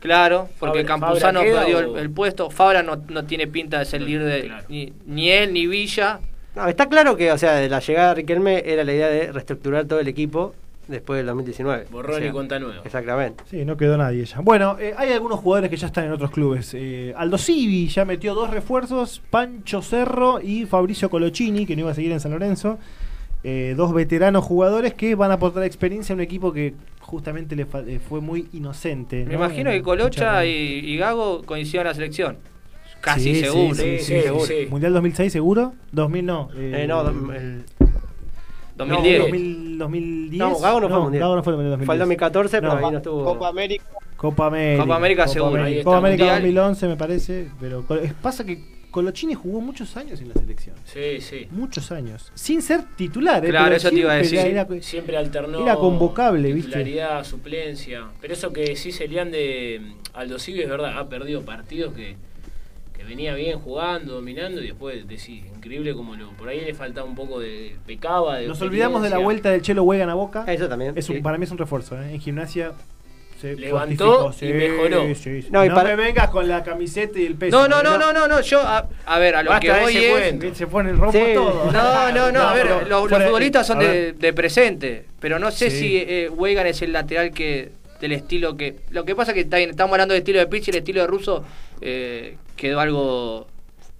[0.00, 2.50] Claro, porque Fabra- Campuzano Fabra perdió o- el, el puesto.
[2.50, 4.64] Fabra no, no tiene pinta de líder de claro.
[4.68, 6.20] ni, ni él ni Villa.
[6.56, 9.30] No, está claro que, o sea, de la llegada de Riquelme era la idea de
[9.30, 10.54] reestructurar todo el equipo
[10.90, 11.86] después del 2019.
[11.90, 12.82] Borrón O sea, y cuenta nueva.
[12.84, 13.44] Exactamente.
[13.48, 14.40] Sí, no quedó nadie ya.
[14.40, 16.72] Bueno, eh, hay algunos jugadores que ya están en otros clubes.
[16.74, 21.90] Eh, Aldo Civi ya metió dos refuerzos, Pancho Cerro y Fabricio Colocini, que no iba
[21.92, 22.78] a seguir en San Lorenzo.
[23.42, 27.64] Eh, dos veteranos jugadores que van a aportar experiencia a un equipo que justamente le
[27.64, 29.24] fa- eh, fue muy inocente.
[29.24, 29.44] Me ¿no?
[29.44, 32.36] imagino que Colocha y, y Gago coinciden en la selección.
[33.00, 33.74] Casi Sí, seguro.
[33.76, 34.44] Sí, sí, Sí, sí, sí, seguro.
[34.44, 34.66] sí.
[34.68, 36.50] Mundial 2006 seguro, 2000 no.
[36.54, 37.64] Eh, no, el-
[38.80, 39.18] 2010.
[39.18, 40.38] No, 2000, 2010.
[40.38, 41.20] No, Gago no fue al Mundial.
[41.22, 41.86] Gago no fue al Mundial 2010.
[41.86, 42.86] fue el 2014, pero No.
[42.86, 43.24] ahí no estuvo.
[43.24, 43.84] Copa América.
[44.16, 44.82] Copa América.
[44.82, 46.42] Copa América seguro, ahí está, Copa América Mundial.
[46.42, 47.84] 2011 me parece, pero
[48.20, 50.74] pasa que Colocini jugó muchos años en la selección.
[50.84, 51.46] Sí, sí.
[51.52, 52.32] Muchos años.
[52.34, 53.48] Sin ser titular, ¿eh?
[53.50, 54.38] Claro, Pero eso te iba a decir.
[54.40, 55.60] era- era- Siempre alternó.
[55.62, 56.70] Era convocable, ¿viste?
[56.70, 58.08] titularidad, suplencia.
[58.20, 62.16] Pero eso que sí Elian de Aldo Civi es verdad, ha perdido partidos que,
[63.00, 67.06] que venía bien jugando, dominando y después decís, increíble como lo, por ahí le faltaba
[67.06, 68.36] un poco de pecaba.
[68.38, 70.44] De Nos olvidamos de la vuelta del Chelo Huegan a Boca.
[70.46, 70.92] Eso también.
[70.96, 71.22] Es un, sí.
[71.22, 72.12] Para mí es un refuerzo, ¿eh?
[72.12, 72.72] En gimnasia
[73.40, 75.02] se Levantó y mejoró.
[75.14, 75.48] Sí, sí.
[75.50, 77.56] No, No, para- me vengas con la camiseta y el peso.
[77.56, 79.80] No, no, no, no, no, no, yo, a, a ver, a lo Basta que de
[79.80, 80.10] voy es...
[80.10, 80.54] cuento.
[80.54, 81.32] Se pone el rompo Sí.
[81.34, 81.72] todo.
[81.72, 85.70] No, no, no, a ver, pero los, futbolistas son de, de presente, pero no sé
[85.70, 85.78] Sí.
[85.78, 88.76] si eh, Weigand es el lateral que del estilo que...
[88.90, 91.02] Lo que pasa es que está estamos hablando del estilo de Pitch y el estilo
[91.02, 91.44] de Russo
[91.80, 93.46] eh, quedó algo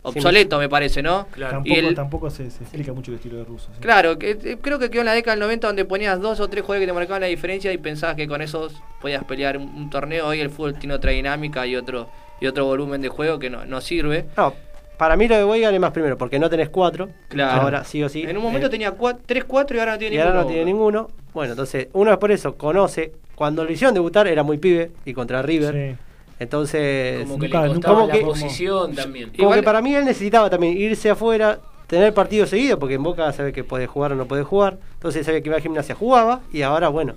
[0.02, 1.26] obsoleto, me parece, ¿no?
[1.30, 1.56] Claro.
[1.58, 3.68] Tampoco, el- tampoco se, se explica mucho el estilo de ruso.
[3.74, 3.80] ¿sí?
[3.80, 6.48] Claro, que, eh, creo que quedó en la década del 90 donde ponías dos o
[6.48, 9.64] tres jugadores que te marcaban la diferencia y pensabas que con esos podías pelear un,
[9.64, 10.26] un torneo.
[10.26, 12.08] Hoy el fútbol tiene otra dinámica y otro
[12.40, 14.24] y otro volumen de juego que no, no sirve.
[14.38, 14.54] No,
[14.96, 17.10] para mí lo de Weigan es más primero, porque no tenés cuatro.
[17.28, 17.60] Claro.
[17.62, 18.22] Ahora sí o sí.
[18.22, 18.94] en un momento Eh, tenía
[19.26, 20.44] 3, 4 y ahora no tiene Y ahora ninguno.
[20.44, 21.08] no tiene ninguno.
[21.34, 23.12] Bueno, entonces, uno es por eso, conoce.
[23.34, 25.74] Cuando lo hicieron debutar era muy pibe y contra River.
[25.96, 26.04] Sí.
[26.40, 29.28] Entonces, Como que nunca- le nunca- costaba como la que- posición también.
[29.30, 33.02] como Igual- que para mí él necesitaba también irse afuera, tener partidos seguidos, porque en
[33.02, 34.78] Boca sabe que puede jugar o no puede jugar.
[34.94, 37.14] Entonces sabía que iba a gimnasia, jugaba y ahora, bueno.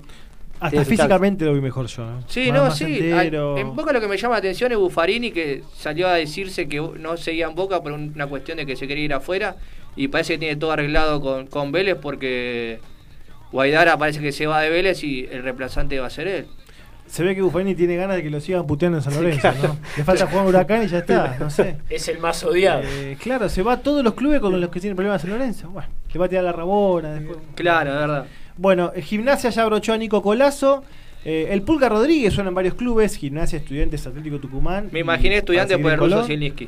[0.60, 2.06] Hasta físicamente lo vi mejor yo.
[2.06, 2.24] ¿no?
[2.28, 2.86] Sí, Más- no, más sí.
[3.00, 3.58] entero.
[3.58, 6.80] En Boca lo que me llama la atención es Buffarini, que salió a decirse que
[7.00, 9.56] no seguía en Boca por un- una cuestión de que se quería ir afuera.
[9.96, 12.80] Y parece que tiene todo arreglado con, con Vélez porque
[13.52, 16.48] Guaidara parece que se va de Vélez y el reemplazante va a ser él.
[17.14, 19.78] Se ve que Buffarini tiene ganas de que lo sigan puteando en San Lorenzo, ¿no?
[19.96, 21.78] Le falta jugar Huracán y ya está, no sé.
[21.88, 22.82] Es el más odiado.
[22.84, 25.38] Eh, claro, se va a todos los clubes con los que tienen problemas en San
[25.38, 25.70] Lorenzo.
[25.70, 27.38] Bueno, le va a tirar la Rabona después.
[27.54, 28.26] Claro, de verdad.
[28.58, 30.84] Bueno, eh, Gimnasia ya abrochó a Nico Colazo.
[31.24, 33.16] Eh, el Pulga Rodríguez suena en varios clubes.
[33.16, 34.90] Gimnasia, Estudiantes, Atlético Tucumán.
[34.92, 36.26] Me imaginé estudiante por el ruso.
[36.26, 36.68] Zielinski.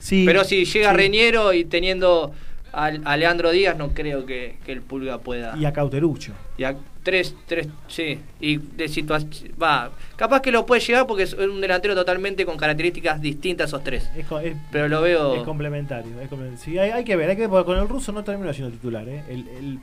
[0.00, 0.96] Sí, Pero si llega sí.
[0.96, 2.32] Reñero y teniendo
[2.72, 5.56] al- a, Leandro Díaz, no creo que, que el Pulga pueda.
[5.56, 6.32] Y a Cauterucho.
[6.58, 6.74] Y a
[7.06, 8.18] tres, tres, sí.
[8.40, 9.52] Y de situación.
[9.62, 9.92] Va.
[10.16, 13.84] Capaz que lo puede llegar porque es un delantero totalmente con características distintas a esos
[13.84, 14.10] tres.
[14.16, 14.26] Es,
[14.72, 15.36] Pero lo veo.
[15.36, 16.20] es complementario.
[16.20, 16.58] es complementario.
[16.64, 18.72] Sí, hay, hay que ver, hay que ver, porque con el ruso no terminó siendo
[18.72, 19.08] titular.
[19.08, 19.22] ¿eh?
[19.28, 19.78] El, el-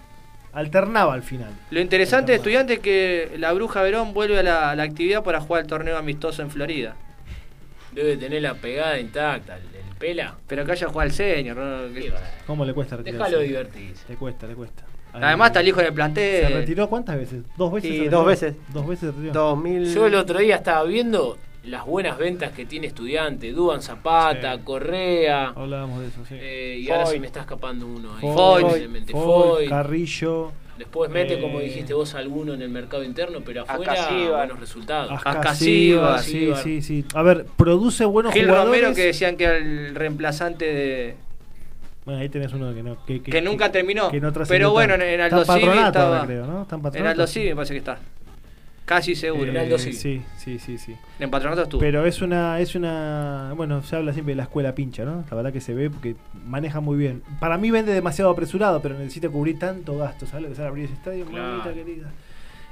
[0.52, 1.50] alternaba al final.
[1.72, 5.24] Lo interesante de estudiante es que la Bruja Verón vuelve a la, a la actividad
[5.24, 6.96] para jugar el torneo amistoso en Florida.
[7.94, 10.36] Debe tener la pegada intacta, el, el pela.
[10.48, 11.56] Pero que haya jugado el señor.
[11.58, 11.84] ¿no?
[12.46, 13.24] ¿Cómo le cuesta retirarse?
[13.32, 14.04] Déjalo divertirse.
[14.10, 14.84] Le cuesta, le cuesta.
[15.13, 16.54] Además está el hijo del ¿Se plantel.
[16.54, 17.43] retiró cuántas veces?
[17.58, 17.91] ¿Dos veces?
[17.91, 18.56] Sí, se dos veces.
[18.73, 19.34] Dos veces se retiró.
[19.34, 19.93] 2000.
[19.93, 23.52] Yo el otro día estaba viendo las buenas ventas que tiene estudiante.
[23.52, 24.62] Duban Zapata, Sí.
[24.63, 25.49] Correa.
[25.56, 26.36] Hablábamos de eso, sí.
[26.38, 28.10] eh, y ahora se me está escapando uno.
[28.19, 28.63] Foy.
[28.63, 29.67] Foy, Foy.
[29.69, 34.38] Carrillo, Después mete, como Eh, dijiste vos, alguno en el mercado interno, pero afuera Acasíbar.
[34.47, 35.12] buenos resultados.
[35.23, 36.63] Ascasíbar, sí, Ascasíbar.
[36.63, 37.06] sí, sí.
[37.13, 38.82] A ver, produce buenos Gil jugadores.
[38.82, 41.15] Romero que decían que era el reemplazante de.
[42.06, 43.06] Bueno, ahí tenés uno que no.
[43.06, 44.10] Que, Que nunca terminó.
[44.12, 46.68] que no Pero bueno, en- en Aldo Civi estaba- ahora, creo, ¿no?
[46.70, 47.08] En En.
[47.08, 47.98] Aldo sí me parece que está.
[48.86, 49.50] Casi seguro.
[49.50, 49.94] En Aldo Civi.
[49.96, 50.94] Sí, sí, sí, sí.
[51.18, 51.80] En Patronato estuvo.
[51.80, 55.24] Pero es una, es una, bueno, se habla siempre de la escuela pincha, ¿no?
[55.32, 57.24] La verdad que se ve porque maneja muy bien.
[57.39, 60.86] Para mí vende demasiado apresurado, pero necesita cubrir tanto gasto, ¿sabes lo que sale abrir
[60.86, 61.26] ese estadio?
[61.26, 61.60] Claro.
[61.60, 62.12] Mamita querida.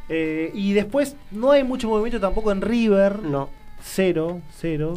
[0.10, 3.20] Eh, y después no hay mucho movimiento tampoco en River.
[3.20, 3.50] No.
[3.84, 4.94] Cero, cero.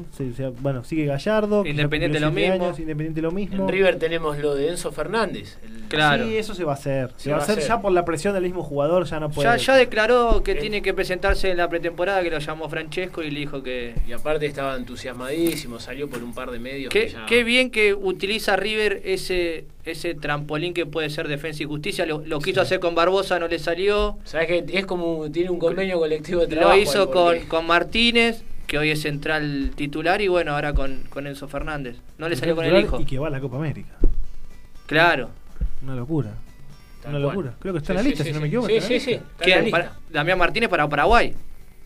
[0.60, 1.64] Bueno, sigue Gallardo.
[1.66, 2.52] Independiente lo mismo.
[2.52, 3.64] años, Independiente lo mismo.
[3.64, 5.58] En River tenemos lo de Enzo Fernández.
[5.64, 6.24] el- Claro.
[6.26, 7.10] Sí, eso se va a hacer.
[7.16, 7.68] Se, Se va a va a hacer hacer.
[7.68, 9.48] ya por la presión del mismo jugador, ya no puede.
[9.48, 10.56] ya, ya declaró que Eh.
[10.56, 13.94] tiene que presentarse en la pretemporada, que lo llamó Francesco y le dijo que.
[14.08, 16.90] Y aparte estaba entusiasmadísimo, salió por un par de medios.
[16.90, 21.62] Qué, que ya- qué bien que utiliza River ese ese trampolín que puede ser defensa
[21.62, 22.06] y justicia.
[22.06, 24.16] Lo, lo quiso hacer con Barbosa, no le salió.
[24.24, 26.74] Sabes que es como tiene un convenio colectivo de trabajo.
[26.74, 28.42] Lo hizo con, con Martínez,
[28.74, 31.94] que hoy es central titular y bueno, ahora con, con Enzo Fernández.
[32.18, 33.00] No le salió con el hijo.
[33.00, 33.92] Y que va a la Copa América.
[34.86, 35.30] Claro.
[35.80, 36.32] Una locura.
[37.00, 37.36] Tal Una cual.
[37.36, 37.54] locura.
[37.60, 38.66] Creo que está en la lista, sí, si no me equivoco.
[38.66, 39.10] Sí, sí, sí.
[39.12, 39.12] lista.
[39.12, 39.64] está en la ¿Quién?
[39.66, 39.78] lista.
[39.78, 41.34] Para- Damián Martínez para Paraguay.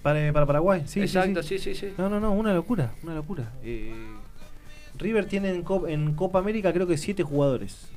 [0.01, 0.93] Para, para Paraguay, sí.
[0.95, 1.59] sí, Exacto, sí.
[1.59, 1.95] sí, sí, sí.
[1.99, 3.53] No, no, no, una locura, una locura.
[3.63, 3.93] Eh,
[4.97, 7.89] River tiene en, Cop- en Copa América creo que siete jugadores.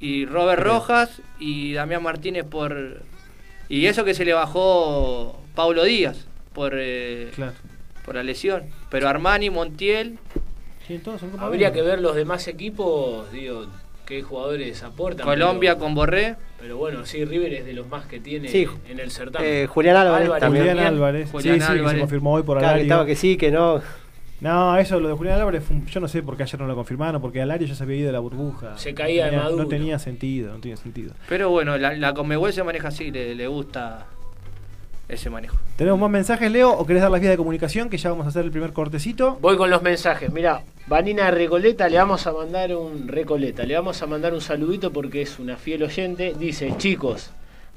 [0.00, 0.72] Y Robert Creo.
[0.74, 3.02] Rojas y Damián Martínez por...
[3.68, 7.52] Y eso que se le bajó Paulo Díaz por, eh, Claro.
[8.04, 8.64] Por la lesión.
[8.90, 10.18] Pero Armani, Montiel,
[10.86, 13.66] Sí, todos Copa Habría que ver los demás equipos, digo,
[14.04, 15.24] qué jugadores aportan.
[15.26, 16.36] Colombia pero- con Borré.
[16.60, 18.66] Pero bueno, sí, River es de los más que tiene Sí.
[18.88, 19.48] en el certamen.
[19.50, 20.66] Eh, Julián Álvarez, Álvarez también.
[20.68, 20.86] Julián.
[20.86, 21.30] Álvarez.
[21.30, 22.00] Julián sí, sí, que se Álvarez.
[22.00, 23.80] confirmó hoy por Claro, que estaba que sí, que no.
[24.40, 27.22] No, eso, lo de Julián Álvarez, yo no sé por qué ayer no lo confirmaron,
[27.22, 28.76] porque Alario ya se había ido de la burbuja.
[28.76, 29.62] Se caía no de Maduro.
[29.62, 31.14] No tenía sentido, no tenía sentido.
[31.28, 34.06] Pero bueno, la, la Conmebol se maneja así, le, le gusta
[35.08, 35.56] ese manejo.
[35.76, 37.88] ¿Tenemos más mensajes, Leo, o querés dar las vías de comunicación?
[37.90, 39.38] Que ya vamos a hacer el primer cortecito.
[39.40, 40.32] Voy con los mensajes.
[40.32, 44.92] Mira, Vanina Recoleta, le vamos a mandar un Recoleta, le vamos a mandar un saludito
[44.92, 46.34] porque es una fiel oyente.
[46.38, 47.30] Dice, chicos,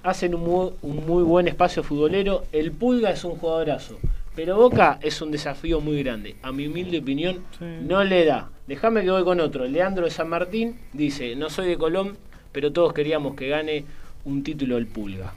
[0.04, 2.44] hacen un muy, un muy buen espacio futbolero.
[2.52, 3.98] El Pulga es un jugadorazo,
[4.36, 6.36] pero Boca es un desafío muy grande.
[6.44, 7.66] A mi humilde opinión, Sí.
[7.82, 8.50] no le da.
[8.68, 9.66] Déjame que voy con otro.
[9.66, 12.18] Leandro de San Martín dice, no soy de Colón,
[12.52, 13.86] pero todos queríamos que gane
[14.26, 15.34] un título el Pulga.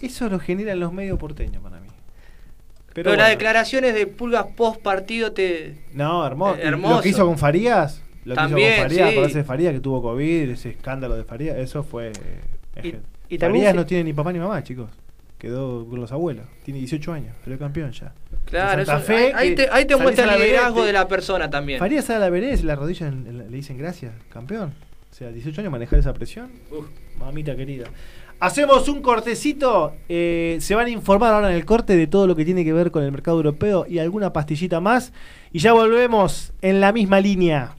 [0.00, 1.88] Eso lo generan los medios porteños para mí.
[2.92, 3.22] Pero, bueno.
[3.22, 5.78] las declaraciones de Pulgas post partido te...
[5.92, 6.56] No, hermoso.
[6.58, 6.94] Eh, hermoso.
[6.96, 9.42] Lo que hizo con Farías, lo que También, hizo con Farías, sí.
[9.42, 12.12] Farías que tuvo COVID, ese escándalo de Farías, eso fue.
[12.82, 12.94] Y- es-
[13.28, 14.90] y también Farías se- no tiene ni papá ni mamá, chicos.
[15.38, 16.46] Quedó con los abuelos.
[16.62, 18.12] Tiene 18 años, salió campeón ya.
[18.44, 21.50] Claro, eso- Fe, ahí, que te, ahí te salís muestra el liderazgo de la persona
[21.50, 21.80] también.
[21.80, 24.72] Farías sale a la vereda y la rodilla en- le dicen gracias, campeón.
[25.10, 26.50] O sea, 18 años manejar esa presión.
[26.70, 26.86] Uf.
[27.18, 27.86] Mamita querida.
[28.40, 29.94] Hacemos un cortecito.
[30.08, 32.72] eh, se van a informar ahora en el corte de todo lo que tiene que
[32.72, 35.12] ver con el mercado europeo y alguna pastillita más.
[35.52, 37.76] Y ya volvemos en la misma línea.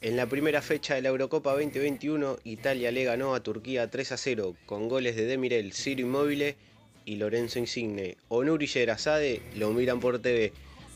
[0.00, 4.16] En la primera fecha de la Eurocopa 2021, Italia le ganó a Turquía 3 a
[4.16, 6.56] 0 con goles de Demirel, Ciro Immobile
[7.04, 8.16] y Lorenzo Insigne.
[8.28, 10.52] Onur y Yerazade lo miran por TV.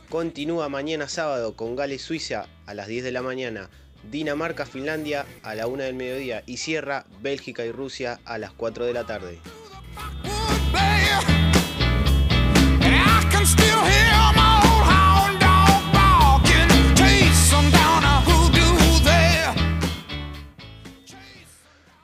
[0.08, 3.70] Continúa mañana sábado con Gales-Suiza a las 10 de la mañana,
[4.10, 8.92] Dinamarca-Finlandia a la 1 del mediodía y cierra Bélgica y Rusia a las 4 de
[8.92, 9.38] la tarde.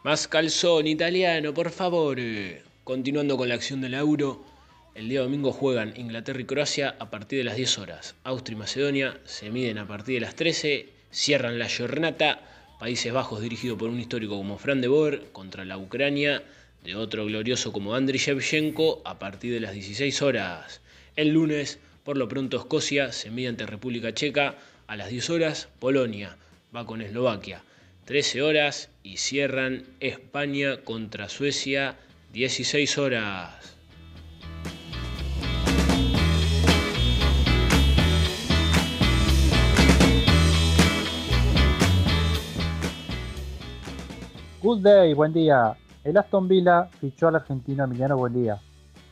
[0.07, 2.19] Más calzón italiano, por favor.
[2.85, 4.41] Continuando con la acción del euro,
[4.95, 8.15] el día domingo juegan Inglaterra y Croacia a partir de las 10 horas.
[8.23, 12.41] Austria y Macedonia se miden a partir de las 13, cierran la jornada.
[12.79, 16.45] Países Bajos dirigido por un histórico como Fran de Boer contra la Ucrania
[16.85, 20.83] de otro glorioso como Andriy Shevchenko a partir de las 16 horas.
[21.17, 24.55] El lunes, por lo pronto Escocia se mide ante República Checa
[24.87, 25.69] a las 10 horas.
[25.81, 26.37] Polonia
[26.73, 27.65] va con Eslovaquia.
[28.07, 31.97] 13 horas y cierran España contra Suecia
[32.33, 33.77] 16 horas.
[44.63, 45.77] Good day, buen día.
[46.05, 48.61] El Aston Villa fichó al argentino Emiliano Buendía.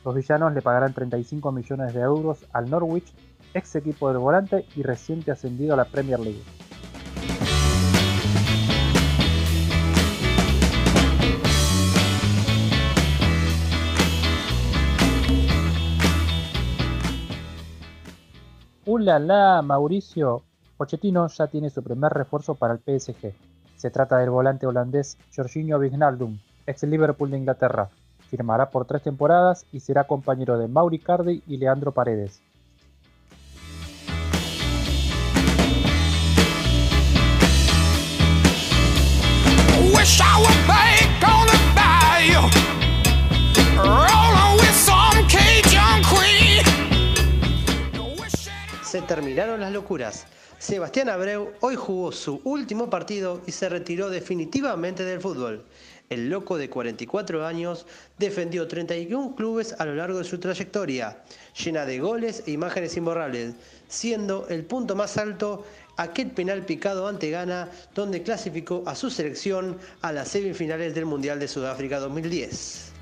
[0.04, 3.12] Los villanos le pagarán 35 millones de euros al Norwich,
[3.54, 6.63] ex equipo del volante y reciente ascendido a la Premier League.
[19.04, 20.44] ¡Ulala, Mauricio!
[20.78, 23.34] Pochettino ya tiene su primer refuerzo para el PSG.
[23.76, 27.90] Se trata del volante holandés Jorginho Wijnaldum, ex Liverpool de Inglaterra.
[28.30, 32.40] Firmará por tres temporadas y será compañero de Mauri Cardi y Leandro Paredes.
[48.94, 50.24] Se terminaron las locuras.
[50.60, 55.64] Sebastián Abreu hoy jugó su último partido y se retiró definitivamente del fútbol.
[56.10, 57.86] El loco de 44 años
[58.20, 61.24] defendió 31 clubes a lo largo de su trayectoria,
[61.60, 63.56] llena de goles e imágenes imborrables,
[63.88, 65.66] siendo el punto más alto
[65.96, 71.40] aquel penal picado ante Ghana, donde clasificó a su selección a las semifinales del Mundial
[71.40, 72.93] de Sudáfrica 2010.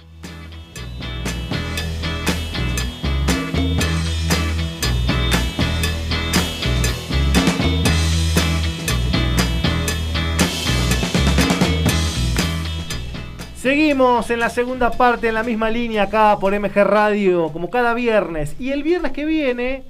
[13.63, 17.95] Seguimos en la segunda parte, en la misma línea acá por MG Radio, como cada
[17.95, 18.57] viernes.
[18.59, 19.85] Y el viernes que viene,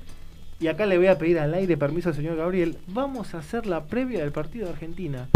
[0.61, 3.64] y acá le voy a pedir al aire permiso al señor Gabriel, vamos a hacer
[3.64, 5.27] la previa del partido de Argentina.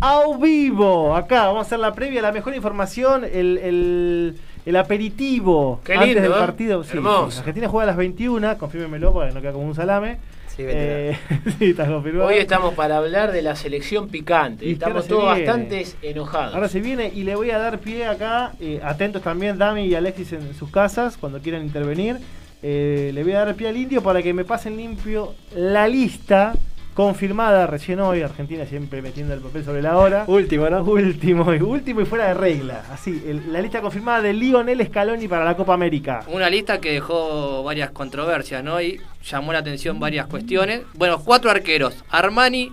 [0.00, 5.80] A vivo, acá vamos a hacer la previa, la mejor información, el, el, el aperitivo
[5.84, 6.44] Qué antes lindo, del ¿eh?
[6.44, 6.82] partido.
[6.82, 7.30] Sí, Hermoso.
[7.30, 7.38] sí.
[7.38, 10.18] Argentina juega a las 21, confírmemelo para que no quede como un salame.
[10.56, 11.16] Sí, Eh,
[11.58, 12.28] sí, está confirmado.
[12.28, 14.64] Hoy estamos para hablar de la selección picante.
[14.64, 16.54] Y Estamos todos bastante enojados.
[16.54, 19.94] Ahora se viene y le voy a dar pie acá, eh, atentos también Dami y
[19.94, 22.16] Alexis en sus casas cuando quieran intervenir.
[22.62, 26.54] Eh, le voy a dar pie al indio para que me pasen limpio la lista
[26.96, 28.22] confirmada recién hoy.
[28.22, 30.24] Argentina siempre metiendo el papel sobre la hora.
[30.26, 30.82] Último, ¿no?
[30.82, 32.82] Último, y- último y fuera de regla.
[32.90, 36.24] Así, el- la lista confirmada de Lionel Scaloni para la Copa América.
[36.26, 38.80] Una lista que dejó varias controversias, ¿no?
[38.80, 38.98] Y
[39.30, 40.80] llamó la atención varias cuestiones.
[40.94, 42.02] Bueno, cuatro arqueros.
[42.08, 42.72] Armani,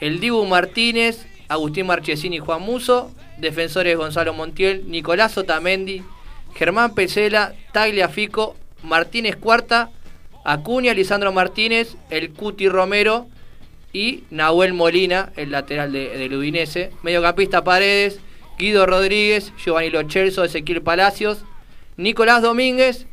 [0.00, 3.12] el Dibu Martínez, Agustín Marchesini y Juan Muso.
[3.38, 6.02] Defensores Gonzalo Montiel, Nicolás Otamendi,
[6.54, 9.90] Germán Pesela, Tagliafico, Martínez Cuarta,
[10.44, 13.26] Acuña, Lisandro Martínez, el Cuti Romero
[13.96, 16.90] y Nahuel Molina, el lateral de, del Udinese.
[17.02, 18.20] Mediocampista Paredes,
[18.58, 21.46] Guido Rodríguez, Giovanni Lochelso, Ezequiel Palacios,
[21.96, 23.06] Nicolás Domínguez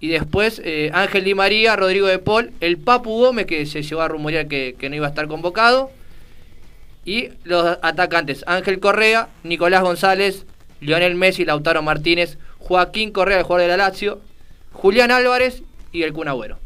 [0.00, 4.02] y después eh, Ángel Di María, Rodrigo de Paul, el Papu Gómez que se llevó
[4.02, 5.92] a rumorear que, que no iba a estar convocado
[7.04, 10.44] y los atacantes Ángel Correa, Nicolás González,
[10.80, 14.20] Lionel Messi, Lautaro Martínez, Joaquín Correa, el jugador de la Lazio,
[14.72, 15.62] Julián Álvarez
[15.92, 16.65] y el Kun Agüero.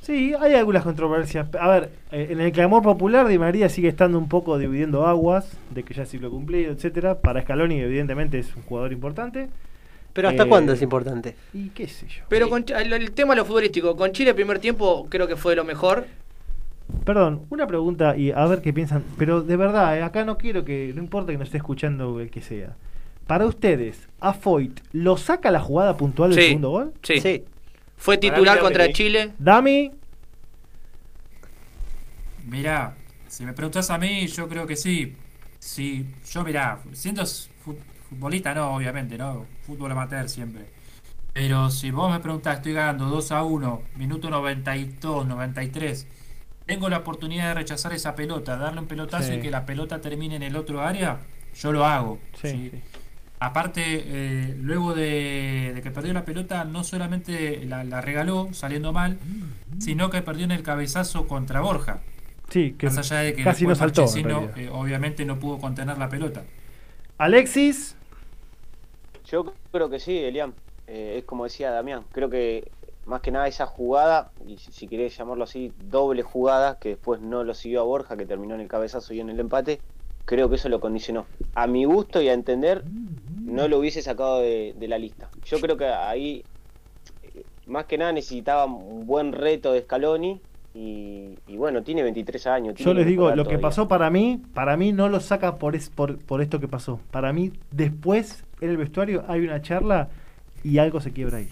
[0.00, 1.46] Sí, hay algunas controversias.
[1.60, 5.50] A ver, eh, en el clamor popular Di María sigue estando un poco dividiendo aguas,
[5.74, 7.18] de que ya es ciclo cumplido, etcétera.
[7.20, 9.48] Para Scaloni evidentemente es un jugador importante.
[10.12, 11.36] Pero ¿hasta Eh, cuándo es importante?
[11.54, 12.24] Y qué sé yo.
[12.28, 15.36] Pero con el, el tema de lo futbolístico, con Chile el primer tiempo creo que
[15.36, 16.06] fue lo mejor.
[17.04, 19.04] Perdón, una pregunta y a ver qué piensan.
[19.18, 22.30] Pero de verdad, eh, acá no quiero que, no importa que nos esté escuchando el
[22.30, 22.74] que sea.
[23.28, 26.46] Para ustedes, ¿a Foyt lo saca la jugada puntual del Sí.
[26.48, 26.92] segundo gol?
[27.02, 27.20] Sí.
[27.20, 27.44] Sí.
[28.00, 28.90] Fue titular contra.
[28.92, 29.32] Chile.
[29.38, 29.92] Dami,
[32.46, 32.94] Mirá,
[33.28, 35.14] si me preguntas a mí, yo creo que sí.
[35.58, 37.76] Sí, yo mirá, siendo fu-
[38.08, 39.46] futbolista no, obviamente, ¿no?
[39.66, 40.64] Fútbol amateur siempre.
[41.34, 46.06] Pero si vos me preguntás, estoy ganando 2 a 1, minuto 92, 93.
[46.66, 49.34] Tengo la oportunidad de rechazar esa pelota, darle un pelotazo Sí.
[49.34, 51.18] y que la pelota termine en el otro área,
[51.54, 52.18] yo lo hago.
[52.40, 52.82] Sí, ¿sí?
[53.42, 58.92] Aparte, eh, luego de, de que perdió la pelota, no solamente la, la regaló saliendo
[58.92, 59.18] mal,
[59.78, 62.00] sino que perdió en el cabezazo contra Borja.
[62.50, 64.04] sí, que Más allá de que casi no saltó.
[64.56, 66.44] eh, obviamente no pudo contener la pelota.
[67.18, 67.96] Alexis,
[69.24, 70.54] Yo creo que sí, Elian.
[70.86, 72.04] Eh, es como decía Damián.
[72.12, 72.72] Creo que
[73.04, 77.20] más que nada esa jugada, y si, si querés llamarlo así, doble jugada, que después
[77.20, 79.80] no lo siguió a Borja, que terminó en el cabezazo y en el empate,
[80.24, 81.26] creo que eso lo condicionó.
[81.54, 82.84] A mi gusto y a entender,
[83.44, 85.28] no lo hubiese sacado de, de la lista.
[85.44, 86.44] Yo creo que ahí,
[87.22, 90.40] eh, más que nada, necesitaba un buen reto de Scaloni.
[90.72, 92.74] Y, y bueno, tiene 23 años.
[92.76, 95.90] yo les digo, lo que pasó para mí, para mí no lo saca por, es,
[95.90, 97.00] por, por esto que pasó.
[97.10, 100.10] Para mí, después, en el vestuario, hay una charla
[100.62, 101.48] y algo se quiebra ahí.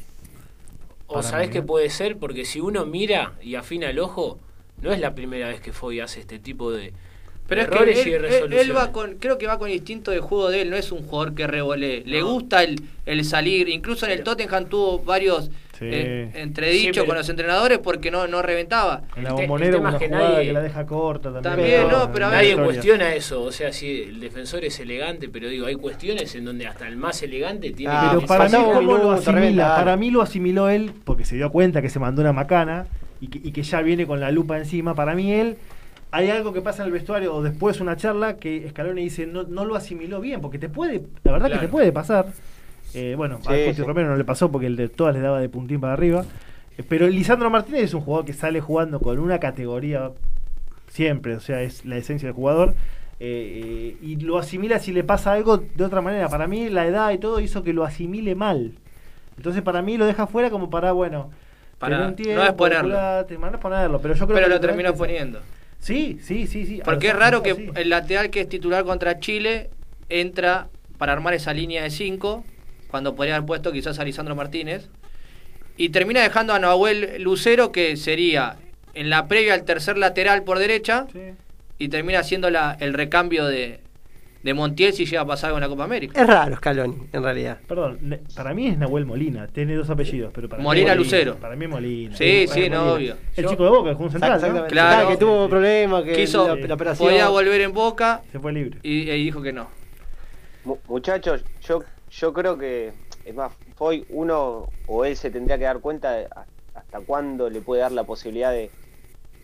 [1.08, 1.62] O sabés que ¿eh?
[1.62, 4.38] puede ser, porque si uno mira y afina el ojo,
[4.82, 6.92] no es la primera vez que Foy hace este tipo de
[7.48, 7.68] Pero es
[8.04, 10.92] que él, va con, creo que va con instinto de juego de él, no es
[10.92, 12.02] un jugador que revolee.
[12.04, 15.84] Le gusta el, el salir, incluso en el Tottenham tuvo varios Sí.
[15.88, 19.02] eh, entredichos Sí, con los entrenadores porque no, no reventaba.
[19.14, 21.42] En la bombonera una que jugada nadie- que la deja corta también.
[21.54, 25.28] También, no, pero a ver- Nadie cuestiona eso, o sea, si el defensor es elegante,
[25.28, 28.44] pero digo, hay cuestiones en donde hasta el más elegante tiene Ah, Pero que para
[28.46, 29.76] mí, faltaba un ¿cómo lo asimila?
[29.76, 32.88] Para mí lo asimiló él porque se dio cuenta que se mandó una macana
[33.20, 34.96] y que, y que ya viene con la lupa encima.
[34.96, 35.58] Para mí él,
[36.10, 39.42] hay algo que pasa en el vestuario o después una charla que Scaloni dice no,
[39.44, 42.26] no lo asimiló bien porque te puede, la verdad que te puede pasar.
[42.94, 43.82] Eh, bueno, Sí, a Cuti sí.
[43.82, 46.24] Romero no le pasó porque el de todas le daba de puntín para arriba.
[46.78, 50.10] Eh, Pero Lisandro Martínez es un jugador que sale jugando con una categoría
[50.88, 52.74] siempre, o sea, es la esencia del jugador.
[53.20, 56.28] eh, eh, y lo asimila si le pasa algo de otra manera.
[56.28, 58.72] Para mí la edad y todo hizo que lo asimile mal.
[59.36, 61.30] Entonces para mí lo deja fuera como para, bueno,
[61.78, 63.20] Para no exponerlo.
[63.20, 64.00] exponerlo.
[64.00, 65.40] Pero yo creo Pero que lo terminó poniendo.
[65.80, 66.80] Sí, sí, sí, sí.
[66.84, 67.70] Porque es raro que sí.
[67.74, 69.70] el lateral que es titular contra Chile
[70.08, 70.68] entra
[70.98, 72.44] para armar esa línea de 5,
[72.88, 74.88] cuando podría haber puesto quizás a Lisandro Martínez.
[75.76, 78.56] Y termina dejando a Nahuel Lucero, que sería
[78.94, 81.06] en la previa el tercer lateral por derecha,
[81.78, 83.80] y termina haciendo la, el recambio de,
[84.42, 86.20] de Montiel si llega a pasar con la Copa América.
[86.20, 87.58] Es raro Scaloni, en realidad.
[87.66, 91.34] Perdón, para mí es Nahuel Molina, tiene dos apellidos, pero para Molina mí es Lucero.
[91.36, 92.16] Para mí es Molina.
[92.16, 93.14] Sí, sí, es no, Molina.
[93.14, 93.16] obvio.
[93.36, 94.66] El Yo- chico de Boca, que jugó un central, ¿no?
[94.66, 95.08] Claro.
[95.08, 97.08] Ah, que tuvo problemas, que Quiso, la, la operación.
[97.08, 98.78] podía volver en Boca Se fue libre.
[98.82, 99.68] y, y dijo que no.
[100.64, 102.92] Mu- Muchachos, yo, yo creo que,
[103.24, 106.28] es más, hoy uno o él se tendría que dar cuenta de
[106.74, 108.70] hasta cuándo le puede dar la posibilidad de,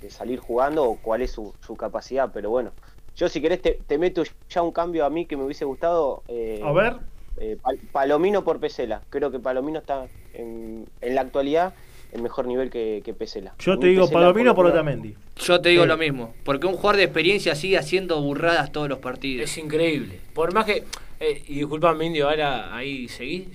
[0.01, 2.71] de salir jugando o cuál es su, su capacidad, pero bueno.
[3.17, 6.23] Yo si querés te, te meto ya un cambio a mí que me hubiese gustado.
[6.29, 6.97] eh, A ver.
[7.39, 9.03] eh, Pal- Palomino por Pesela.
[9.11, 11.75] Creo que Palomino está en, en la actualidad
[12.13, 13.55] en mejor nivel que, que Pesela.
[13.59, 15.15] Yo te digo Pesela, Palomino por lo menos- Otamendi.
[15.37, 15.89] Yo te digo Sí.
[15.89, 19.51] lo mismo, porque un jugador de experiencia sigue haciendo burradas todos los partidos.
[19.51, 20.21] Es increíble.
[20.33, 20.85] Por más que.
[21.21, 23.49] eh, y disculpame, Indio, ahora ahí seguí.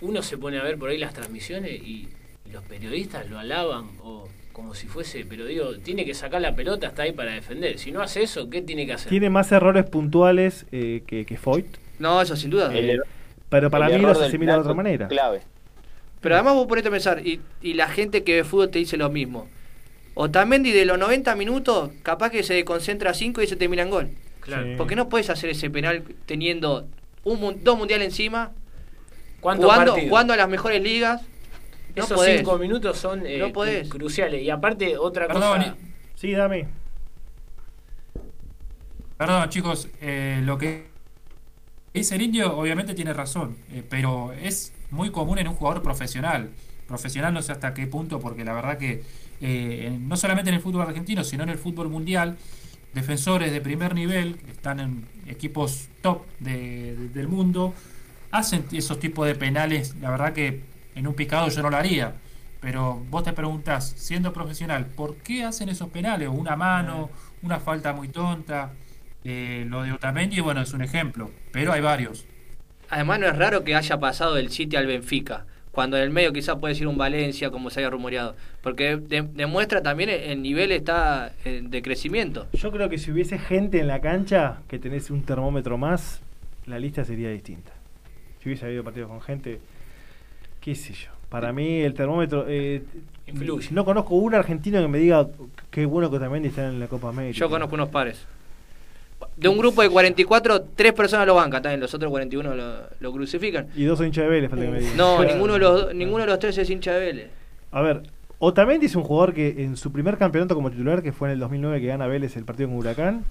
[0.00, 2.08] Uno se pone a ver por ahí las transmisiones y,
[2.44, 5.26] y los periodistas lo alaban o como si fuese.
[5.28, 7.78] Pero digo, tiene que sacar la pelota hasta ahí para defender.
[7.78, 9.10] Si no hace eso, ¿qué tiene que hacer?
[9.10, 11.66] Tiene más errores puntuales eh, que, que Foyt,
[11.98, 12.72] No, eso sin duda.
[12.74, 13.02] El,
[13.50, 15.08] pero para mí los asimila de otra manera.
[15.08, 15.42] Clave.
[16.22, 18.96] Pero además vos ponete a pensar, y, y la gente que ve fútbol te dice
[18.96, 19.46] lo mismo.
[20.14, 24.08] Otamendi de los 90 minutos, capaz que se concentra 5 y se termina en gol.
[24.40, 24.64] Claro.
[24.64, 24.74] Sí.
[24.78, 26.88] Porque no puedes hacer ese penal teniendo
[27.24, 28.52] un, mun- dos mundiales encima,
[29.40, 31.20] ¿Cuántos jugando, jugando a las mejores ligas.
[31.96, 32.38] No Esos podés.
[32.38, 33.88] cinco minutos son eh, No podés.
[33.88, 34.42] cru- cruciales.
[34.42, 35.76] Y aparte, otra Perdón, cosa.
[36.14, 36.68] Sí, dame.
[39.16, 40.86] Perdón, chicos, eh, lo que
[41.94, 46.50] dice el indio obviamente tiene razón, eh, pero es muy común en un jugador profesional.
[46.86, 49.02] Profesional no sé hasta qué punto, porque la verdad que
[49.40, 52.36] eh, en- no solamente en el fútbol argentino, sino en el fútbol mundial,
[52.94, 57.74] defensores de primer nivel, que están en equipos top de- de- del mundo,
[58.30, 59.94] hacen esos tipos de penales.
[60.00, 60.60] La verdad que
[60.96, 62.14] en un picado yo no lo haría.
[62.60, 66.28] Pero vos te preguntás, siendo profesional, ¿por qué hacen esos penales?
[66.28, 67.10] Una mano,
[67.42, 68.72] una falta muy tonta.
[69.24, 72.26] Eh, lo de Otamendi, bueno, es un ejemplo, pero hay varios.
[72.90, 76.32] Además no es raro que haya pasado del City al Benfica, cuando en el medio
[76.32, 78.34] quizás puede ser un Valencia, como se haya rumoreado.
[78.62, 82.46] Porque de- demuestra también el el nivel está eh, de crecimiento.
[82.54, 86.20] Yo creo que si hubiese gente en la cancha, que tenés un termómetro más,
[86.66, 87.72] la lista sería distinta.
[88.42, 89.60] Si hubiese habido partidos con gente,
[90.66, 91.10] qué sé yo.
[91.28, 92.44] Para mí el termómetro...
[92.48, 92.82] eh,
[93.28, 93.68] Influye.
[93.70, 95.28] No conozco un argentino que me diga
[95.70, 97.38] qué bueno que también está en la Copa América.
[97.38, 98.24] Yo conozco unos pares.
[99.36, 103.12] De un grupo de 44, tres personas lo bancan, también los otros 41 lo, lo
[103.12, 103.68] crucifican.
[103.76, 104.96] Y dos son hinchas de Vélez, falta que me digan.
[104.96, 107.30] No, ninguno de los ninguno de los tres es hincha de Vélez.
[107.70, 108.02] A ver,
[108.40, 111.40] Otamendi es un jugador que en su primer campeonato como titular, que fue en el
[111.40, 113.24] 2009 que gana Vélez el partido con Huracán,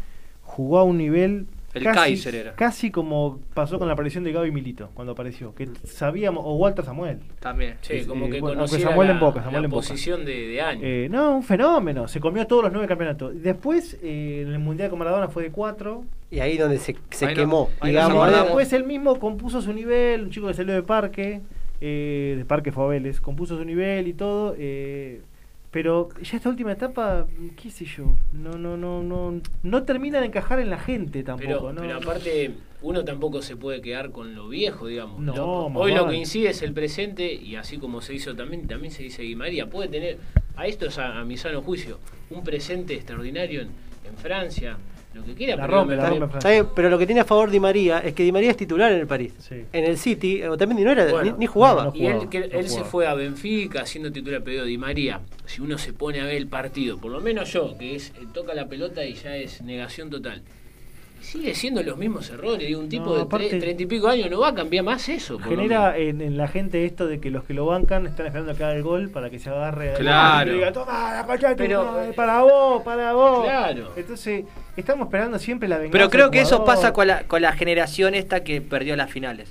[0.44, 2.54] jugó a un nivel El casi, Kaiser era.
[2.56, 6.84] casi como pasó con la aparición de Gaby Milito cuando apareció, que sabíamos, o Walter
[6.86, 7.20] Samuel.
[7.40, 7.76] También.
[7.82, 9.88] Sí, Eh, como que bueno, conociera Samuel la, en Boca, Samuel la en Boca.
[9.88, 10.82] posición de, de año.
[10.84, 13.34] Eh, no, un fenómeno, se comió todos los nueve campeonatos.
[13.44, 16.04] Después, eh, en el Mundial con Maradona fue de cuatro.
[16.32, 18.12] Y ahí donde se, se Ahí no- quemó, digamos.
[18.18, 18.44] acordamos.
[18.46, 21.42] Después él mismo compuso su nivel, un chico que salió de Parque,
[21.82, 24.56] eh, de Parque Vélez, compuso su nivel y todo.
[24.58, 25.22] eh,
[25.76, 27.28] pero ya esta última etapa,
[27.62, 31.48] qué sé yo, no, no, no, no, no termina de encajar en la gente tampoco,
[31.50, 31.82] pero, ¿no?
[31.82, 32.52] pero aparte,
[32.82, 35.20] uno tampoco se puede quedar con lo viejo, digamos.
[35.20, 38.94] No, hoy lo que incide es el presente y así como se hizo también, también
[38.94, 39.70] se dice Di María.
[39.70, 40.18] Puede tener,
[40.56, 42.00] a esto es a, a mi sano juicio,
[42.30, 43.68] un presente extraordinario en,
[44.08, 44.78] en Francia,
[45.16, 45.56] lo que quiera.
[45.56, 47.50] La pero rompe, me- la me- rompe Está bien, pero lo que tiene a favor
[47.50, 49.34] Di María es que Di María es titular en el París.
[49.40, 49.64] Sí.
[49.74, 51.86] En el City, Otamendi no era, Bueno, ni, ni jugaba.
[51.86, 51.96] no, no.
[51.96, 55.22] Y él, jugaba, que no él se fue a Benfica siendo titular pedido Di María.
[55.46, 58.26] Si uno se pone a ver el partido, por lo menos yo, que es eh,
[58.34, 60.42] toca la pelota y ya es negación total.
[61.22, 62.68] Sigue siendo los mismos errores.
[62.68, 65.40] Digo, un tipo No, de treinta y pico años no va a cambiar más eso.
[65.40, 68.64] Genera en, en la gente esto de que los que lo bancan están esperando que
[68.64, 70.52] haga el gol para que se agarre a Claro.
[70.52, 73.44] y diga, toma la tu Pero, eh, para vos, para vos.
[73.44, 73.92] Claro.
[73.96, 74.46] Entonces,
[74.82, 75.92] estamos esperando siempre la venganza.
[75.98, 79.50] Pero creo que eso pasa con la, con la generación esta que perdió las finales.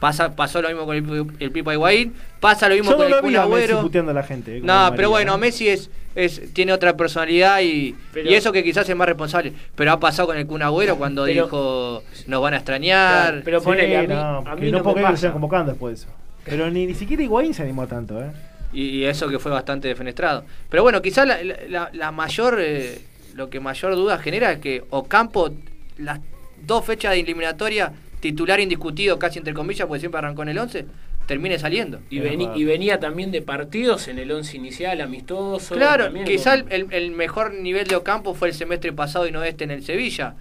[0.00, 3.20] Pasa, pasó lo mismo con el, el Pipo Higuaín, pasa lo mismo Yo con el
[3.20, 3.80] Kun Agüero.
[3.80, 4.58] puteando a la gente.
[4.58, 5.38] eh, No, María, pero bueno, ¿eh?
[5.38, 9.54] Messi es, es tiene otra personalidad y, Pero- y eso que quizás es más responsable.
[9.74, 13.40] Pero ha pasado con el Kun Agüero cuando Pero- dijo nos van a extrañar.
[13.44, 14.20] Pero Sí, ponele, a mí, no,
[14.50, 16.14] a mí no no, porque me lo convocando después de eso.
[16.44, 18.30] Pero ni, ni siquiera Higuaín se animó tanto, ¿eh?
[18.74, 20.44] y, y eso que fue bastante defenestrado.
[20.68, 22.98] Pero bueno, quizás la, la- la mayor, eh,
[23.34, 25.50] lo que mayor duda genera es que Ocampo,
[25.98, 26.20] las
[26.64, 30.86] dos fechas de eliminatoria, titular indiscutido casi entre comillas, porque siempre arrancó en el 11,
[31.26, 32.00] termine saliendo.
[32.10, 35.74] Y, venía también de partidos en el once inicial, amistoso.
[35.74, 39.64] Claro, también quizá el, mejor nivel de Ocampo fue el semestre pasado y no este
[39.64, 40.34] en el Sevilla.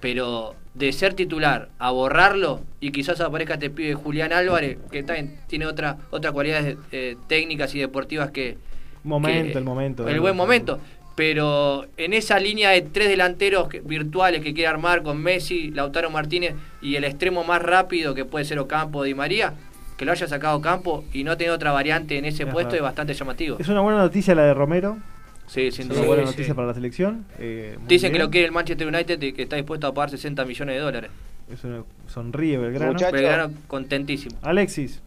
[0.00, 5.38] Pero de ser titular a borrarlo y quizás aparezca este pibe Julián Álvarez, que también
[5.46, 8.56] tiene otra, otras cualidades eh, técnicas y deportivas que...
[9.04, 10.08] Momento, que- el momento.
[10.08, 10.80] El buen momento.
[11.14, 16.54] Pero en esa línea de tres delanteros virtuales que quiere armar con Messi, Lautaro Martínez
[16.80, 19.52] y el extremo más rápido que puede ser Ocampo o Di María,
[19.98, 22.82] que lo haya sacado Campo y no tener otra variante en ese Es puesto es
[22.82, 23.58] bastante llamativo.
[23.58, 24.98] Es una buena noticia la de Romero.
[25.46, 25.98] Sí, sin Es duda.
[25.98, 26.54] una buena Sí, noticia sí.
[26.54, 27.26] para la selección.
[27.38, 30.44] eh, Dicen que lo quiere el Manchester United y que está dispuesto a pagar 60
[30.46, 31.10] millones de dólares.
[31.52, 32.92] Eso sonríe Belgrano.
[32.94, 33.12] Muchacho.
[33.12, 34.36] Belgrano contentísimo.
[34.40, 35.02] Alexis.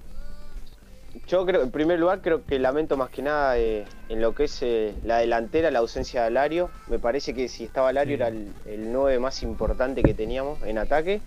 [1.27, 4.43] Yo creo, en primer lugar, creo que lamento más que nada eh, en lo que
[4.45, 6.69] es eh, la delantera, la ausencia de Alario.
[6.87, 8.21] Me parece que si estaba Alario Sí.
[8.21, 11.21] era el, el 9 más importante que teníamos en ataque.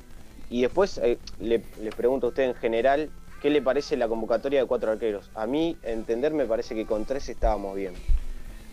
[0.51, 3.11] Y después eh, le, les pregunto a usted en general,
[3.43, 5.31] ¿qué le parece la convocatoria de cuatro arqueros?
[5.35, 7.95] A mí, entender, me parece que con tres estábamos bien.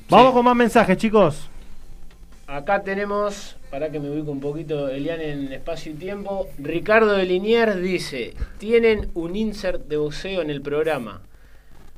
[0.09, 1.49] Vamos con más mensajes, chicos.
[2.47, 6.47] Acá tenemos, para que me ubique un poquito, Elian en espacio y tiempo.
[6.59, 11.21] Ricardo de Liniers dice: Tienen un insert de boxeo en el programa.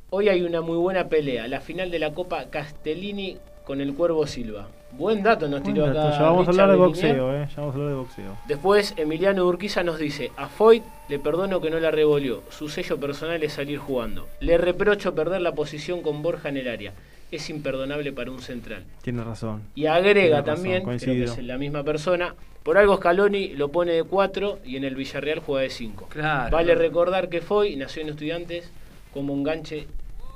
[0.08, 3.36] Hoy hay una muy buena pelea, la final de la Copa Castellini
[3.66, 4.68] con el Cuervo Silva.
[4.92, 6.12] Buen dato nos tiró acá.
[6.12, 7.46] ya vamos a hablar de boxeo, eh.
[7.54, 8.38] Ya vamos a hablar de boxeo.
[8.46, 12.98] Después Emiliano Urquiza nos dice, a Foyt le perdono que no la revolvió, su sello
[12.98, 14.26] personal es salir jugando.
[14.40, 16.94] Le reprocho perder la posición con Borja en el área,
[17.30, 18.84] es imperdonable para un central.
[19.02, 19.62] Tienes razón.
[19.74, 23.68] Y agrega Tiene razón, también, creo que es la misma persona, por algo Scaloni lo
[23.70, 26.08] pone de 4 y en el Villarreal juega de 5.
[26.10, 26.50] Claro.
[26.50, 28.70] Vale recordar que Foy nació en Estudiantes
[29.12, 29.86] como enganche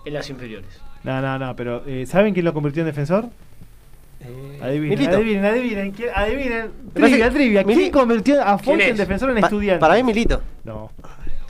[0.05, 0.69] en las inferiores.
[1.05, 3.27] No, no, no, pero eh, ¿saben quién lo convirtió en defensor?
[4.21, 5.17] Eh, Adivinen, Milito.
[5.17, 6.71] adivinen, adivinen, ¿quién- adivinen.
[6.95, 7.65] Me parece Trivia, trivia.
[7.65, 9.81] ¿Quién convirtió a ¿Quién en defensor en Pa- estudiantes?
[9.81, 10.41] Para mí, Milito.
[10.65, 10.93] No.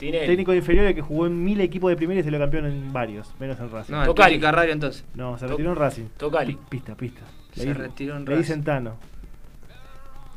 [0.05, 0.27] Tinelli.
[0.27, 2.91] Técnico de inferiores que jugó en mil equipos de primera y se lo campeón en
[2.93, 3.93] varios, menos en Racing.
[3.93, 4.39] No, No, Tocali.
[4.39, 5.03] Carrario entonces.
[5.37, 6.03] se retiró en Racing.
[6.17, 6.57] Tocali.
[6.69, 7.21] Pista, pista.
[7.53, 8.53] Se retiró en le Racing.
[8.53, 8.95] Centano.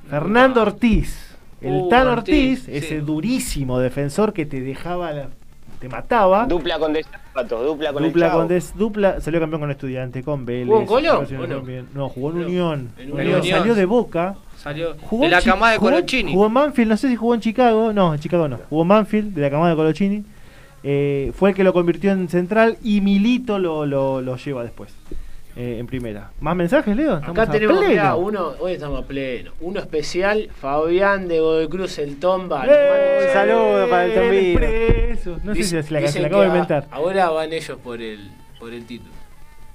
[0.09, 1.37] Fernando Ortiz.
[1.61, 2.77] El Uh, Tan Ortiz, Ortiz, sí.
[2.77, 5.31] ese durísimo defensor que te dejaba, la-
[5.79, 6.47] te mataba.
[6.47, 8.41] Dupla con Desapatos, dupla con Dupla el Chavo.
[8.41, 10.67] con des, dupla, salió campeón con estudiante, con Vélez.
[10.67, 11.27] ¿Jugó en Colón,
[11.95, 12.09] no?
[12.09, 12.91] jugó en Unión.
[12.99, 13.41] en Unión.
[13.41, 13.59] Unión.
[13.59, 14.37] Salió de Boca.
[14.57, 16.33] Salió Jugó de la camada de jugó- Colochini.
[16.33, 17.93] Jugó en Manfield, no sé si jugó en Chicago.
[17.93, 18.59] No, en Chicago no.
[18.69, 20.25] Jugó en Manfield, de la camada de Colochini.
[20.83, 24.93] Eh, fue el que lo convirtió en central y Milito lo, lo, lo lleva después.
[25.57, 26.31] Eh, en primera.
[26.41, 27.15] ¿Más mensajes, Leo?
[27.15, 27.91] Estamos Acá tenemos pleno.
[27.91, 29.53] mirá, uno, hoy estamos a pleno.
[29.61, 32.65] Uno especial, Fabián de Godoy Cruz, el Tomba.
[32.69, 33.27] ¡Eh!
[33.27, 35.41] Un saludo para el Tombino.
[35.45, 36.87] No sé si es la, se la acabo de inventar.
[36.91, 38.31] Ahora van ellos por el,
[38.61, 39.13] por el título.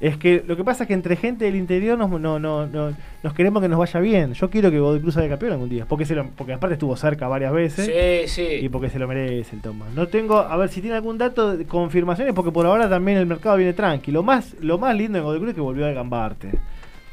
[0.02, 2.92] Es que lo que pasa es que entre gente del interior nos, no, no, no-
[3.24, 4.34] nos queremos que nos vaya bien.
[4.34, 5.86] Yo quiero que Godoy Cruz salga campeón algún día.
[5.88, 7.86] Porque, se lo- porque aparte estuvo cerca varias veces.
[7.86, 8.66] Sí, sí.
[8.66, 9.94] Y porque se lo merece el Tomás.
[9.94, 13.28] No tengo, a ver si tiene algún dato de confirmaciones, porque por ahora también el
[13.28, 14.20] mercado viene tranquilo.
[14.22, 16.52] Lo más, lo más lindo en Godoy Cruz es que volvió a Gambarte.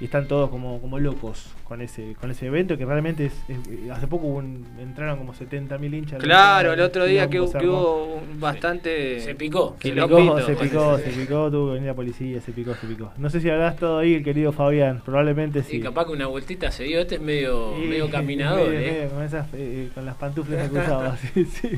[0.00, 3.90] Y están todos como, como locos con ese, con ese evento que realmente es, es-
[3.90, 6.22] hace poco hubo un- entraron como 70.000 hinchas.
[6.22, 9.18] Claro, el otro día que, que hubo un bastante.
[9.20, 9.76] Se picó.
[9.82, 13.10] Se picó, se picó, se picó, tuvo que venir la policía, se picó, se picó.
[13.18, 15.78] No sé si habrás todo ahí, el querido Fabián, probablemente sí.
[15.78, 17.00] Y capaz que una vueltita se dio.
[17.00, 18.92] Este es medio, Sí, medio caminador, medio- ¿eh?
[18.92, 21.18] medio con, esas, eh, con las pantuflas cruzadas.
[21.34, 21.70] sí, sí.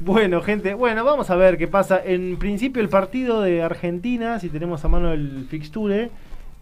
[0.00, 2.00] Bueno, gente, bueno, vamos a ver qué pasa.
[2.04, 6.10] En principio el partido de Argentina, si tenemos a mano el fixture,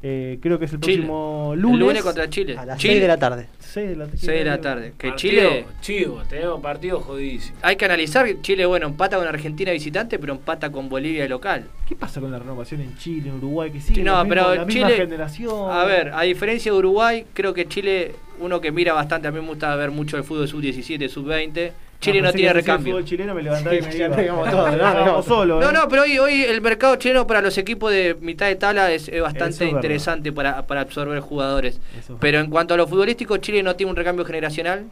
[0.03, 0.97] eh, creo que es el Chile.
[0.99, 1.81] próximo El lunes.
[1.81, 2.57] lunes contra Chile.
[2.57, 3.47] A las Chile, 6 de la tarde.
[3.59, 4.93] 6 de la, 6 de la tarde.
[4.97, 5.67] Que Partido Chile.
[5.81, 7.59] Chivo, tenemos partido jodidísimo.
[7.63, 11.65] Hay que analizar que Chile, bueno, empata con Argentina visitante, pero empata con Bolivia local.
[11.89, 13.71] ¿Qué pasa con la renovación en Chile, en Uruguay?
[13.71, 15.71] Que sigue No, pero la misma Chile- generación.
[15.71, 19.41] A ver, a diferencia de Uruguay, creo que Chile, uno que mira bastante, a mí
[19.41, 21.73] me gusta ver mucho el fútbol sub-17, sub-20.
[22.01, 22.93] Chile Ah, no tiene el recambio.
[22.93, 24.09] fútbol chileno me levantaba y me iba.
[24.51, 24.77] todos,
[25.27, 25.61] ¿no?
[25.61, 25.73] No, ¿eh?
[25.73, 29.11] no, pero hoy, hoy el mercado chileno para los equipos de mitad de tabla es,
[29.21, 31.81] bastante interesante para, para absorber jugadores.
[31.99, 34.85] Eso Pero en cuanto a lo futbolístico, Chile no tiene un recambio generacional.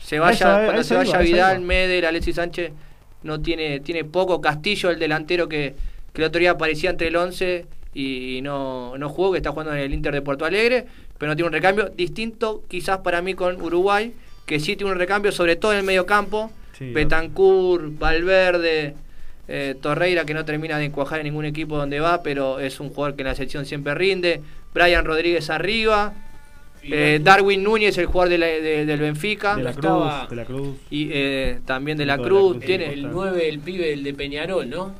[0.00, 1.60] Se vaya, eso- a cuando eso se vaya iba, Vidal.
[1.62, 2.72] Medel, Alexis Sánchez,
[3.22, 4.40] no tiene, tiene poco.
[4.40, 5.74] Castillo, el delantero que,
[6.12, 9.72] que el otro día aparecía entre el 11 y no, no jugó, que está jugando
[9.72, 10.86] en el Inter de Porto Alegre,
[11.18, 14.12] pero no tiene un recambio distinto quizás para mí con Uruguay,
[14.46, 16.50] que sí tiene un recambio, sobre todo en el medio campo.
[16.78, 18.94] Sí, Betancourt, Valverde,
[19.48, 22.90] eh, Torreira, que no termina de encuajar en ningún equipo donde va, pero es un
[22.90, 24.40] jugador que en la sección siempre rinde.
[24.74, 26.14] Brian Rodríguez arriba.
[26.88, 29.56] Eh, Darwin Núñez, el jugador de la- de- del Benfica.
[29.56, 30.76] De la Cruz, de la Cruz.
[30.90, 32.64] Y eh, también de la todo de la Cruz.
[32.64, 34.94] Tiene, El 9, el pibe, el de Peñarol, ¿no?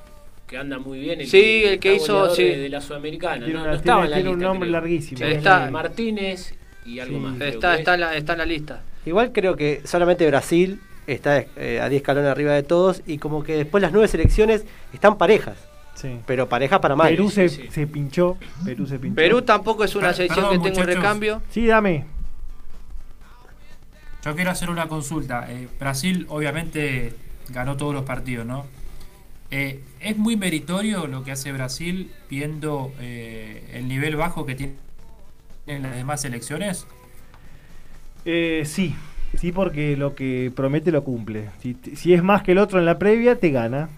[0.48, 1.24] Que anda muy bien.
[1.26, 2.42] Sí, el que hizo, sí.
[2.42, 3.38] De, de la Sudamericana.
[3.44, 4.80] Tiene, no, una- no estaba tiene- en la tiene un lista, nombre creo.
[4.80, 5.18] larguísimo.
[5.18, 5.70] Sí, está.
[5.70, 6.54] Martínez
[6.86, 7.22] y algo Sí.
[7.24, 7.40] más.
[7.40, 7.94] está, está, es.
[7.94, 8.82] en la, está en la lista.
[9.06, 13.42] Igual creo que solamente Brasil está eh, a 10 escalones arriba de todos y como
[13.44, 15.56] que después las nueve selecciones están parejas,
[15.94, 16.18] Sí.
[16.26, 17.08] pero parejas para mal.
[17.08, 17.68] Perú se, sí, sí.
[17.70, 18.36] se pinchó.
[18.64, 19.14] Perú se pinchó.
[19.16, 21.02] Perú tampoco es una selección perdón, que tenga un muchachos.
[21.02, 21.42] recambio.
[21.50, 22.04] Sí, dame.
[24.24, 25.46] Yo quiero hacer una consulta.
[25.50, 27.14] Eh, Brasil obviamente
[27.50, 28.66] ganó todos los partidos, ¿no?
[29.52, 34.76] Eh, ¿Es muy meritorio lo que hace Brasil viendo eh, el nivel bajo que tienen
[35.84, 36.86] las demás selecciones?
[38.26, 38.94] Eh, sí,
[39.38, 41.48] sí, porque lo que promete lo cumple.
[41.60, 43.88] Si, si es más que el otro en la previa, te gana.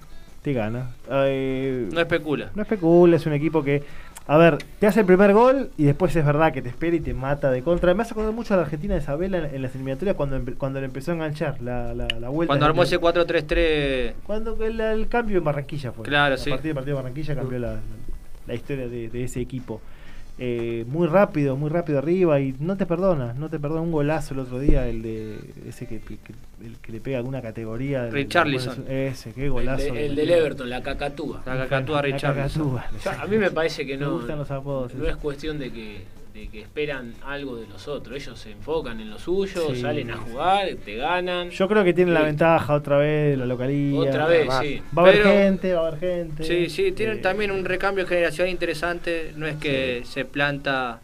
[0.42, 0.90] Te gana.
[1.10, 2.50] Eh, No especula.
[2.54, 3.82] no especula, es un equipo que.
[4.30, 7.00] A ver, te hace el primer gol y después es verdad que te espera y
[7.00, 7.94] te mata de contra.
[7.94, 10.54] Me hace acordar mucho a la Argentina de Isabela en, en las eliminatorias cuando, empe-
[10.58, 12.50] cuando le empezó a enganchar la, la, la vuelta.
[12.50, 14.12] Cuando armó ese 4-3-3.
[14.24, 16.04] Cuando el, el cambio en Barranquilla fue.
[16.04, 16.50] Claro, a sí.
[16.50, 17.80] partir del partido de Barranquilla cambió la, la-
[18.46, 19.80] la historia de, de ese equipo.
[20.41, 24.34] Eh, muy rápido, muy rápido arriba y no te perdona, no te perdona un golazo
[24.34, 25.36] el otro día, el de
[25.66, 26.18] ese que, que-
[26.64, 28.05] el que le pega alguna categoría.
[28.05, 28.84] del- Richarlison.
[28.89, 29.93] Ese, qué El, golazo.
[29.93, 30.30] de- el le del.
[30.30, 31.43] Everton, la cacatúa.
[31.45, 32.78] La cacatúa Richarlison.
[33.20, 34.95] a mí me parece que Me no, gustan los apodos.
[34.95, 36.03] no es cuestión de que,
[36.39, 38.16] de que esperan algo de los otros.
[38.16, 39.80] Ellos se enfocan en lo suyo, Sí.
[39.80, 41.51] salen a jugar, te ganan.
[41.51, 42.26] Yo creo que tienen la Sí.
[42.26, 43.99] ventaja otra vez, la localía.
[43.99, 44.82] Otra vez, Va- sí.
[44.97, 46.45] Va a haber gente, va a haber gente.
[46.45, 49.32] Sí, sí, tienen Eh, también un recambio generacional interesante.
[49.36, 51.01] No es que se planta.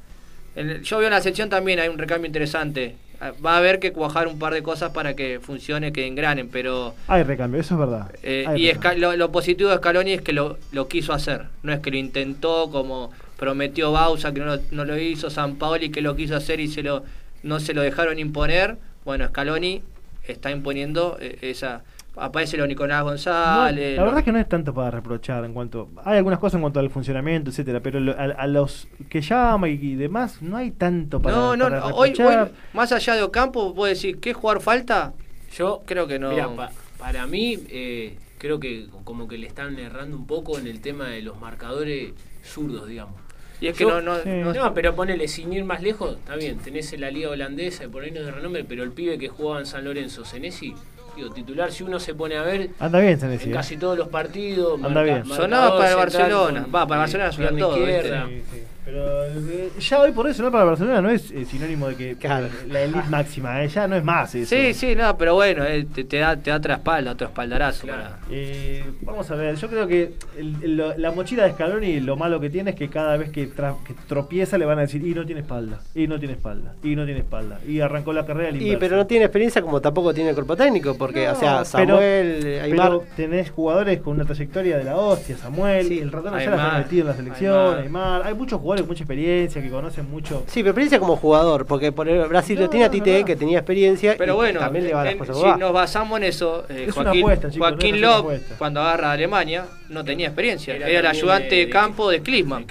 [0.57, 2.95] en yo veo en la sección también hay un recambio interesante.
[3.23, 6.95] Va a haber que cuajar un par de cosas para que funcione, que engranen, pero.
[7.09, 8.11] Hay recambio, eso es verdad.
[8.23, 11.47] eh, y lo, lo positivo de Scaloni es que lo, lo quiso hacer.
[11.63, 15.57] No es que lo intentó como prometió Bausa, que no lo, no lo hizo, San
[15.57, 17.03] Paoli que lo quiso hacer y se lo,
[17.43, 18.77] no se lo dejaron imponer.
[19.05, 19.83] Bueno, Scaloni
[20.27, 21.83] está imponiendo eh, esa.
[22.17, 23.97] Aparece lo Nicolás No, González.
[23.97, 26.61] la verdad es que no es tanto para reprochar en cuanto hay algunas cosas en
[26.61, 30.57] cuanto al funcionamiento etcétera pero lo- a, a los que llama y, y demás no
[30.57, 31.87] hay tanto para, no, no, para no.
[31.87, 32.43] Hoy, reprochar.
[32.45, 35.13] hoy, más allá de Ocampo, puedo decir, ¿qué jugar falta?
[35.57, 36.55] Yo Creo que no.
[36.57, 40.81] Pa- para mí, eh, creo que como que le están errando un poco en el
[40.81, 42.13] tema de los marcadores
[42.45, 43.15] zurdos, digamos.
[43.61, 44.29] y es que yo- no, no, sí.
[44.29, 47.89] no- No, pero ponele, sin ir más lejos, está bien, tenés en la liga holandesa,
[47.89, 50.75] por ahí no es de renombre, pero el pibe que jugaba en San Lorenzo, Senesi,
[51.17, 54.83] digo, titular, si uno se pone a ver, anda bien en casi todos los partidos,
[54.83, 55.25] Anda bien.
[55.27, 56.63] Sonaba para el Barcelona.
[56.65, 58.27] con, Va, para eh, Barcelona pierna todo, izquierda.
[58.29, 58.63] Sí, sí.
[58.85, 62.17] Pero eh, ya hoy por eso no para Barcelona no es eh, sinónimo de que
[62.17, 62.49] Claro.
[62.69, 64.55] la elite máxima, eh, ya no es más eso.
[64.55, 67.87] Sí, sí, no, pero bueno, eh, te, te da, te da otra espalda, otro espaldarazo.
[67.87, 68.03] Claro.
[68.03, 72.01] para- Eh, vamos a ver, yo creo que el- el- lo- la mochila de Scaloni
[72.01, 74.83] lo malo que tiene es que cada vez que, tra- que tropieza le van a
[74.83, 78.13] decir, y no tiene espalda, y no tiene espalda, y no tiene espalda, y arrancó
[78.13, 81.25] la carrera al Y pero no tiene experiencia como tampoco tiene el cuerpo técnico, porque,
[81.27, 82.89] No, o sea, pero- Samuel, eh, Aymar.
[82.89, 86.57] Pero tenés jugadores con una trayectoria de la hostia, Samuel, Sí, el ratón ya Aymar,
[86.59, 87.79] la ha metido en la selección, Aymar.
[87.85, 88.23] Aymar.
[88.27, 90.43] Hay muchos jugadores con mucha experiencia que conocen mucho.
[90.47, 93.25] Sí, pero experiencia como jugador, porque por el Brasil No, lo tiene a Tite, no.
[93.27, 95.73] que tenía experiencia, Pero y bueno, también le va a las en- cosas si nos
[95.73, 98.55] basamos en eso, eh, Es Joaquín, apuesta, chicos, Joaquín no es una Lop, apuesta.
[98.59, 100.75] cuando agarra a Alemania, no tenía experiencia.
[100.77, 102.67] Era Era, el ayudante de- de, de- campo de Klinsmann.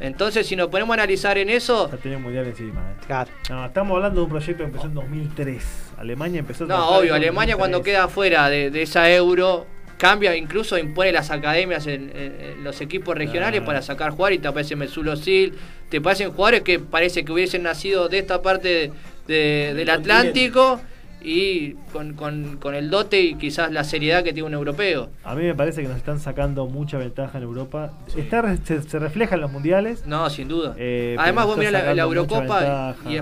[0.00, 2.80] Entonces, si nos ponemos a analizar en eso, Ya tenía un mundial encima.
[2.92, 3.00] eh.
[3.06, 3.30] Claro.
[3.50, 5.92] No, estamos hablando de un proyecto que empezó en 2003.
[5.98, 7.56] Alemania empezó a no, obvio, en Alemania 2003.
[7.56, 9.66] cuando queda fuera de, de esa euro,
[9.98, 12.12] cambia, incluso impone las academias en,
[12.64, 13.66] los equipos regionales Ah.
[13.66, 15.52] para sacar jugar y te aparece Mesulo Sil,
[15.90, 18.92] te aparecen jugadores que parece que hubiesen nacido de esta parte de-
[19.26, 20.80] de- del Atlántico
[21.20, 25.10] y con, con- con el dote y quizás la seriedad que tiene un europeo.
[25.24, 27.92] A mí me parece que nos están sacando mucha ventaja en Europa.
[28.16, 30.06] Está, se, se refleja en los mundiales.
[30.06, 30.74] No, sin duda.
[30.78, 33.20] Eh, Además, vos mirás está la, Eurocopa y,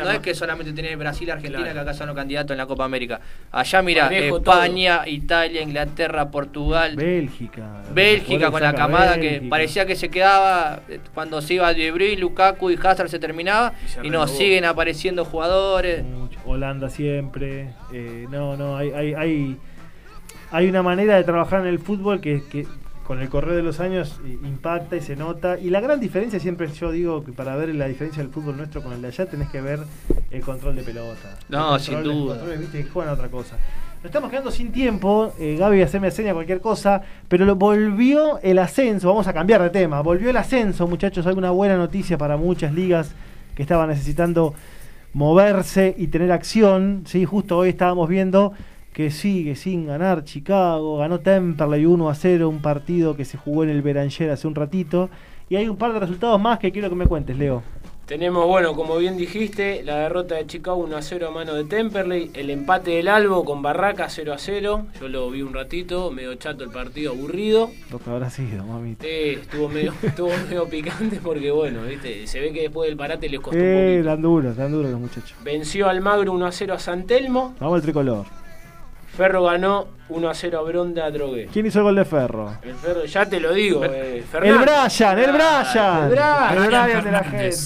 [0.00, 1.74] no es que solamente tenés Brasil, Argentina, Claro.
[1.74, 3.20] que acá son los candidatos en la Copa América.
[3.50, 7.82] Allá, mira, España, Italia, Inglaterra, Portugal, Bélgica.
[7.92, 12.16] Bélgica con la camada que parecía que se quedaba eh, cuando se iba De Bruyne,
[12.20, 16.04] Lukaku y Hazard se terminaba Y se y nos siguen apareciendo jugadores.
[16.04, 16.21] Mucho.
[16.46, 17.70] Holanda siempre.
[17.92, 19.58] Eh, no, no, hay, hay, hay,
[20.50, 22.66] hay una manera de trabajar en el fútbol que, que
[23.06, 25.58] con el correr de los años eh, impacta y se nota.
[25.58, 28.82] Y la gran diferencia, siempre yo digo que para ver la diferencia del fútbol nuestro
[28.82, 29.80] con el de allá tenés que ver
[30.30, 31.36] el control de pelota.
[31.48, 32.34] No, El sin control- duda.
[32.34, 33.56] el control, viste, que juegan otra cosa.
[33.96, 38.58] Nos estamos quedando sin tiempo, eh, Gaby, hacerme seña cualquier cosa, pero lo, volvió el
[38.58, 42.72] ascenso, vamos a cambiar de tema, volvió el ascenso, muchachos, alguna buena noticia para muchas
[42.74, 43.12] ligas
[43.54, 44.54] que estaban necesitando
[45.12, 47.02] moverse y tener acción.
[47.06, 48.52] Sí, justo hoy estábamos viendo
[48.92, 53.64] que sigue sin ganar Chicago, ganó Temperley 1 a 0, un partido que se jugó
[53.64, 55.08] en el Beranger hace un ratito.
[55.48, 57.62] Y hay un par de resultados más que quiero que me cuentes, Leo.
[58.06, 61.64] Tenemos, bueno, como bien dijiste, la derrota de Chicago 1 a 0 a mano de
[61.64, 64.86] Temperley, el empate del Albo con Barraca 0 a 0.
[65.00, 67.70] Yo lo vi un ratito, medio chato el partido, aburrido.
[67.90, 69.06] Lo que habrá sido, mamita.
[69.06, 73.28] Eh, estuvo medio, estuvo medio picante porque bueno, viste, se ve que después del parate
[73.28, 74.10] les costó Eh, un poquito.
[74.14, 75.34] tan duros, tan duros los muchachos.
[75.44, 77.54] Venció al Magro 1 a 0 a San Telmo.
[77.60, 78.26] Vamos al tricolor.
[79.16, 81.48] Ferro ganó 1 a 0 a Bronda Drogué.
[81.52, 82.56] ¿Quién hizo el gol de Ferro?
[82.62, 84.62] El Ferro, ya te lo digo, eh, El Fernández.
[84.98, 85.66] Brian, el Brian.
[86.04, 86.52] El Brian.
[86.52, 87.56] El Brian de la gente.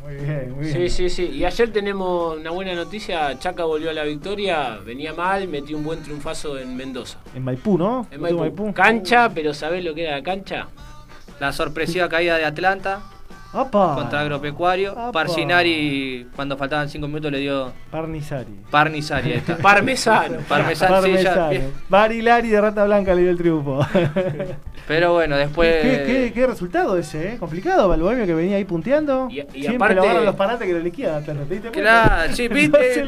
[0.00, 0.72] Muy bien, muy bien.
[0.72, 1.24] Sí, sí, sí.
[1.32, 3.36] Y ayer tenemos una buena noticia.
[3.38, 4.78] Chaca volvió a la victoria.
[4.84, 7.18] Venía mal, metió un buen triunfazo en Mendoza.
[7.34, 8.06] En Maipú, ¿no?
[8.10, 8.72] En Maipú.
[8.72, 10.68] Cancha, pero ¿sabés lo que era la cancha?
[11.40, 13.00] La sorpresiva caída de Atlanta
[13.52, 15.12] Contra Agropecuario.
[15.12, 18.52] Parcinari, cuando faltaban 5 minutos, le dio Parnizari.
[18.70, 19.32] Parnisari.
[19.32, 19.56] Ahí está.
[19.62, 20.38] Parmesano.
[20.48, 21.50] Parmesano, sí, ya.
[21.88, 23.86] Barilari de Rata Blanca le dio el triunfo.
[24.88, 25.82] Pero bueno, después.
[25.82, 27.36] ¿Qué, qué, qué resultado ese, eh?
[27.38, 29.28] Complicado Bohemio que venía ahí punteando.
[29.30, 31.22] Y- y Siempre aparte- lo agarran los parates que lo liquidan.
[31.72, 33.04] Claro, sí, viste.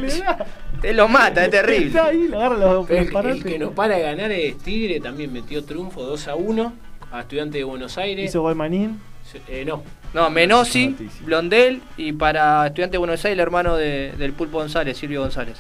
[0.80, 1.86] Te lo mata, es terrible.
[1.86, 3.44] Está ahí, lo agarran los, Pero los el, parates.
[3.44, 6.72] el que no para de ganar es Tigre, también metió triunfo 2 a 1
[7.10, 8.28] a Estudiantes de Buenos Aires.
[8.30, 9.00] Hizo gol Manín.
[9.24, 9.82] Se- eh, no,
[10.14, 11.26] No, Menosi, Noticia.
[11.26, 15.56] Blondel y para Estudiante de Buenos Aires, el hermano de- del Pulpo González, Silvio González.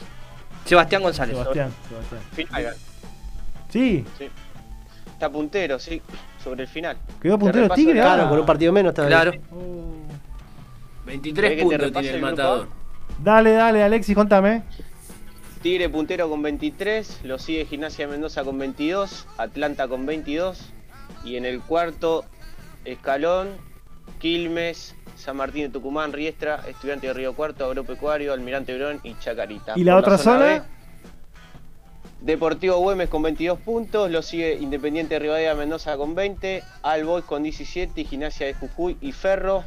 [0.64, 1.36] Sebastián González.
[1.36, 2.20] Sebastián, Sebastián.
[2.32, 2.74] Final,
[3.68, 4.04] Sí,
[5.12, 6.00] Está puntero, sí,
[6.42, 6.96] sobre el final.
[7.20, 8.00] quedó Te puntero Tigre.
[8.00, 8.14] ahora.
[8.14, 9.22] Claro, con un partido menos todavía.
[9.22, 9.38] Claro.
[9.52, 9.94] Oh.
[11.06, 12.68] 23 ¿Querés que te puntos tiene el el matador.
[13.22, 14.62] Dale, dale, Alexis, contame.
[15.62, 20.70] Tigre puntero con 23, lo sigue Gimnasia de Mendoza con 22, Atlanta con 22
[21.24, 22.24] y en el cuarto
[22.84, 23.48] escalón
[24.18, 29.74] Quilmes, San Martín de Tucumán, Riestra, Estudiante de Río Cuarto, Agropecuario, Almirante Brón y Chacarita.
[29.76, 30.44] ¿Y la Por otra zona?
[30.44, 30.62] B,
[32.20, 37.24] Deportivo Güemes con 22 puntos, lo sigue Independiente de Rivadavia Mendoza con 20, All Boys
[37.24, 39.64] con 17 y Gimnasia de Jujuy y Ferro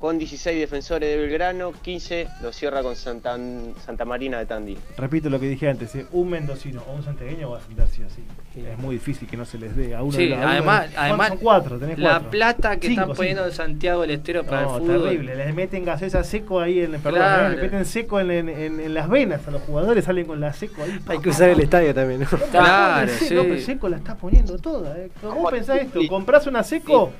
[0.00, 3.36] con 16 defensores de Belgrano, 15 lo cierra con Santa,
[3.84, 4.78] Santa Marina de Tandil.
[4.96, 6.06] Repito lo que dije antes, ¿eh?
[6.12, 8.22] un mendocino o un santiagueño va a sentar sí o sí.
[8.58, 10.50] Es muy difícil que no se les dé a uno Sí, de los- a uno
[10.52, 12.30] además, de- ¿cuántos además son cuatro, tenés la cuatro.
[12.30, 13.50] plata que Cinco, están poniendo cinco.
[13.50, 15.02] en Santiago del Estero para No, el fútbol.
[15.02, 17.46] terrible, les meten gaseosa seco ahí en, perdón, Claro.
[17.52, 17.56] ¿eh?
[17.56, 20.52] le meten seco en, en- en- en las venas a los jugadores, salen con la
[20.54, 20.98] seco ahí.
[21.08, 22.26] Hay que usar el estadio también, ¿no?
[22.50, 23.26] Claro, sí.
[23.26, 23.34] sí.
[23.34, 24.98] No, pero seco la estás poniendo toda.
[24.98, 25.10] ¿eh?
[25.20, 25.50] ¿Cómo ¿Cómo?
[25.50, 26.00] pensás esto?
[26.00, 26.08] Sí.
[26.08, 27.12] Comprás una seco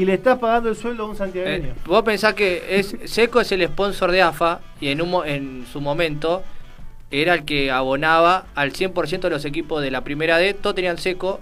[0.00, 1.74] y le estás pagando el sueldo a un Eh, santiagueño.
[1.86, 5.66] vos pensás que es Seco es el sponsor de AFA y en, un, mo- en
[5.72, 6.42] su momento
[7.10, 10.54] era el que abonaba al 100% de los equipos de la primera D.
[10.54, 11.40] Todos tenían Seco,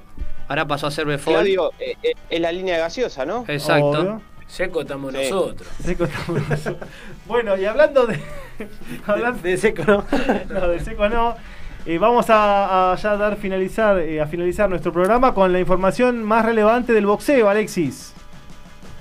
[0.48, 1.34] ahora pasó a ser Befol.
[1.34, 3.44] Claudio, eh, eh, es la línea gaseosa, ¿no?
[3.48, 3.88] Exacto.
[3.90, 4.22] Obvio.
[4.46, 5.18] Seco estamos Sí.
[5.28, 5.68] nosotros.
[5.82, 6.88] Seco estamos nosotros.
[7.26, 8.20] Bueno, y hablando de.
[9.06, 10.04] hablando De seco, ¿no?
[10.48, 11.36] no, de seco no.
[11.84, 16.22] Eh, vamos a, a ya dar finalizar, eh, a finalizar nuestro programa con la información
[16.24, 18.12] más relevante del boxeo, Alexis.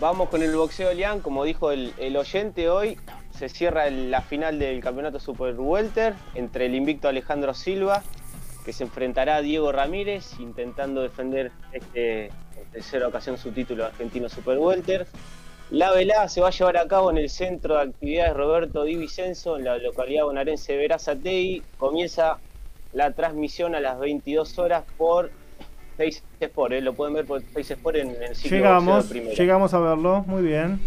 [0.06, 2.95] Vamos con el boxeo Lian, como dijo el, oyente hoy,
[3.32, 8.03] se cierra la final del campeonato Super Welter entre el invicto Alejandro Silva,
[8.64, 14.30] que se enfrentará a Diego Ramírez, intentando defender este, en tercera ocasión su título argentino
[14.30, 15.08] Super Welter.
[15.72, 18.97] La velada se va a llevar a cabo en el Centro de Actividades Roberto Di
[18.97, 21.64] Vicenzo, en la localidad bonaerense de Verazatei.
[21.80, 22.38] Comienza
[22.93, 25.32] la transmisión a las 22 horas por
[25.98, 26.82] Face Sport, ¿eh?
[26.82, 30.80] lo pueden ver por Face Sport en el sitio Llegamos, llegamos a verlo, muy bien.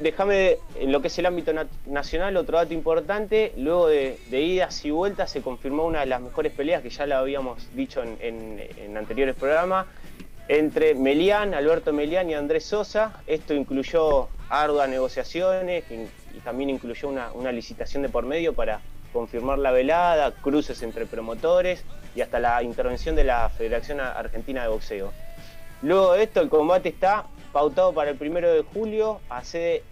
[0.00, 4.40] Déjame, en lo que es el ámbito na- nacional, otro dato importante, luego de, de
[4.42, 8.00] idas y vueltas se confirmó una de las mejores peleas, que ya la habíamos dicho
[8.04, 9.86] en, en- en anteriores programas,
[10.46, 13.20] entre Melián, Alberto Melián y Andrés Sosa.
[13.26, 15.94] Esto incluyó arduas negociaciones y,
[16.36, 18.80] y también incluyó una, una licitación de por medio para
[19.12, 21.82] confirmar la velada, cruces entre promotores
[22.18, 25.12] y hasta la intervención de la Federación Argentina de Boxeo.
[25.82, 29.84] Luego de esto, el combate está pautado para el primero de julio, a sede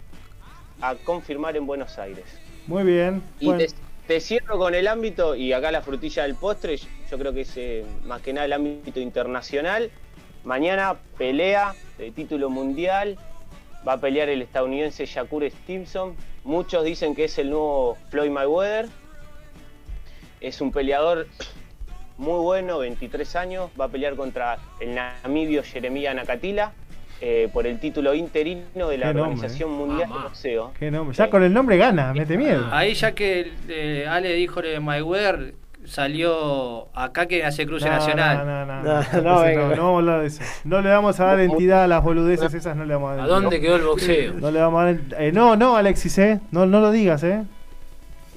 [0.81, 2.25] a confirmar en Buenos Aires.
[2.67, 3.23] Muy bien.
[3.39, 3.73] Y Bueno, te,
[4.07, 7.53] te cierro con el ámbito, y acá la frutilla del postre, yo creo que es
[7.55, 9.89] eh, más que nada el ámbito internacional.
[10.43, 13.17] Mañana pelea de título mundial,
[13.87, 16.13] va a pelear el estadounidense Shakur Stevenson.
[16.43, 18.89] Muchos dicen que es el nuevo Floyd Mayweather.
[20.41, 21.25] Es un peleador
[22.17, 26.71] muy bueno, 23 años, va a pelear contra el namibio Jeremia Nakatila
[27.21, 30.21] eh, por el título interino de la Qué nombre, Organización Mundial Mamá.
[30.23, 30.71] de Boxeo.
[30.79, 31.15] qué nombre.
[31.17, 32.67] Ya con el nombre gana, mete miedo.
[32.71, 35.53] Ahí ya que eh, Ale dijo de Mayweather,
[35.85, 38.37] salió acá que hace cruce No, nacional.
[38.45, 39.61] No, no, no, No, no, no, no, venga.
[39.75, 40.43] no vamos a hablar de eso.
[40.63, 43.25] No le vamos a dar entidad a las boludeces esas, no le vamos a dar
[43.25, 44.33] ¿A dónde quedó el boxeo?
[44.33, 44.97] No le vamos a dar.
[45.21, 46.39] eh, no, no, Alexis, eh.
[46.51, 47.43] No, no lo digas, eh.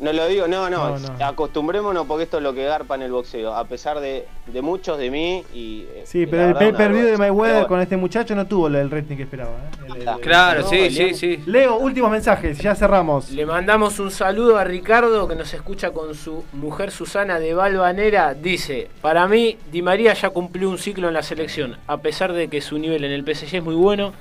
[0.01, 1.25] No lo digo, no, no, No, no.
[1.27, 4.97] acostumbrémonos porque esto es lo que garpa en el boxeo, a pesar de, de muchos
[4.99, 5.83] de mí y...
[5.95, 7.19] eh, Sí, y pero el verdad, pay una per view de.
[7.19, 9.51] Mayweather Pero con este muchacho no tuvo el rating que esperaba.
[9.51, 9.87] eh.
[9.89, 11.43] El- el- el- Claro, sí, sí, sí.
[11.47, 13.31] Leo, últimos mensajes, ya cerramos.
[13.31, 18.33] Le mandamos un saludo a Ricardo que nos escucha con su mujer Susana de Valvanera.
[18.35, 22.49] Dice, para mí Di María ya cumplió un ciclo en la selección, a pesar de
[22.49, 24.13] que su nivel en el PSG es muy bueno.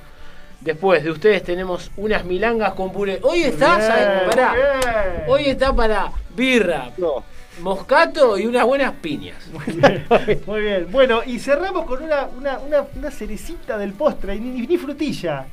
[0.60, 3.18] Después de ustedes tenemos unas milangas con puré.
[3.22, 4.06] Hoy está, Bien, ¿sabes?
[4.28, 4.52] Pará.
[4.54, 5.24] bien.
[5.26, 7.24] Hoy está para birra, No,
[7.62, 9.36] moscato y unas buenas piñas.
[9.52, 10.04] Muy bien,
[10.46, 10.86] muy bien.
[10.90, 15.46] Bueno, y cerramos con una, una, una, una cerecita del postre, ni, ni frutilla.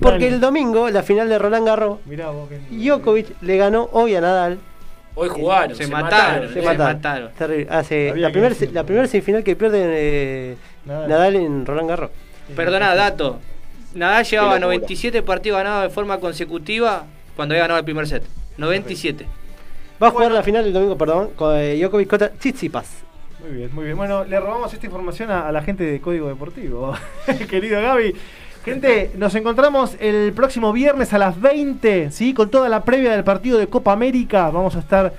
[0.00, 0.28] Porque Dale.
[0.36, 4.20] el domingo, la final de Roland Garros, Mirá vos que- Djokovic le ganó hoy a
[4.20, 4.58] Nadal.
[5.14, 6.48] Hoy jugaron, Se se, mataron, mataron.
[6.48, 6.96] Se se mataron.
[6.96, 7.30] mataron.
[7.32, 7.66] Terrible.
[7.70, 8.74] Hace Había la que primera decirlo.
[8.74, 11.08] la primera semifinal que pierde eh, Nadal.
[11.08, 11.36] Nadal.
[11.36, 12.10] en Roland Garros.
[12.54, 13.40] Perdona, dato.
[13.94, 14.66] Nadal llevaba locura.
[14.66, 17.04] 97 partidos ganados de forma consecutiva
[17.36, 18.22] cuando había ganado el primer set.
[18.56, 19.26] 97.
[20.02, 23.02] Va a jugar la final el domingo, perdón, con eh, Djokovic contra Tsitsipas.
[23.40, 23.96] Muy bien, muy bien.
[23.96, 26.94] Bueno, le robamos esta información a, a la gente de Código Deportivo,
[27.48, 28.14] querido Gaby.
[28.64, 32.34] Gente, nos encontramos el próximo viernes a las 20, ¿sí?
[32.34, 34.50] Con toda la previa del partido de Copa América.
[34.50, 35.14] Vamos a estar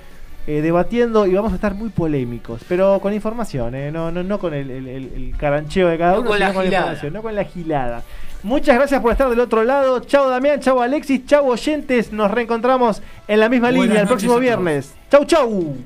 [0.46, 3.90] eh, debatiendo y vamos a estar muy polémicos, pero con información, ¿eh?
[3.90, 6.48] no, no, no con el, el- el- el carancheo de cada No uno, con sino
[6.48, 6.82] la con gilada.
[6.84, 8.02] información, no con la gilada.
[8.42, 10.00] Muchas gracias por estar del otro lado.
[10.00, 12.12] Chao Damián, chao Alexis, chao oyentes.
[12.12, 14.94] Nos reencontramos en la misma línea el próximo viernes.
[15.10, 15.76] Chau, chau.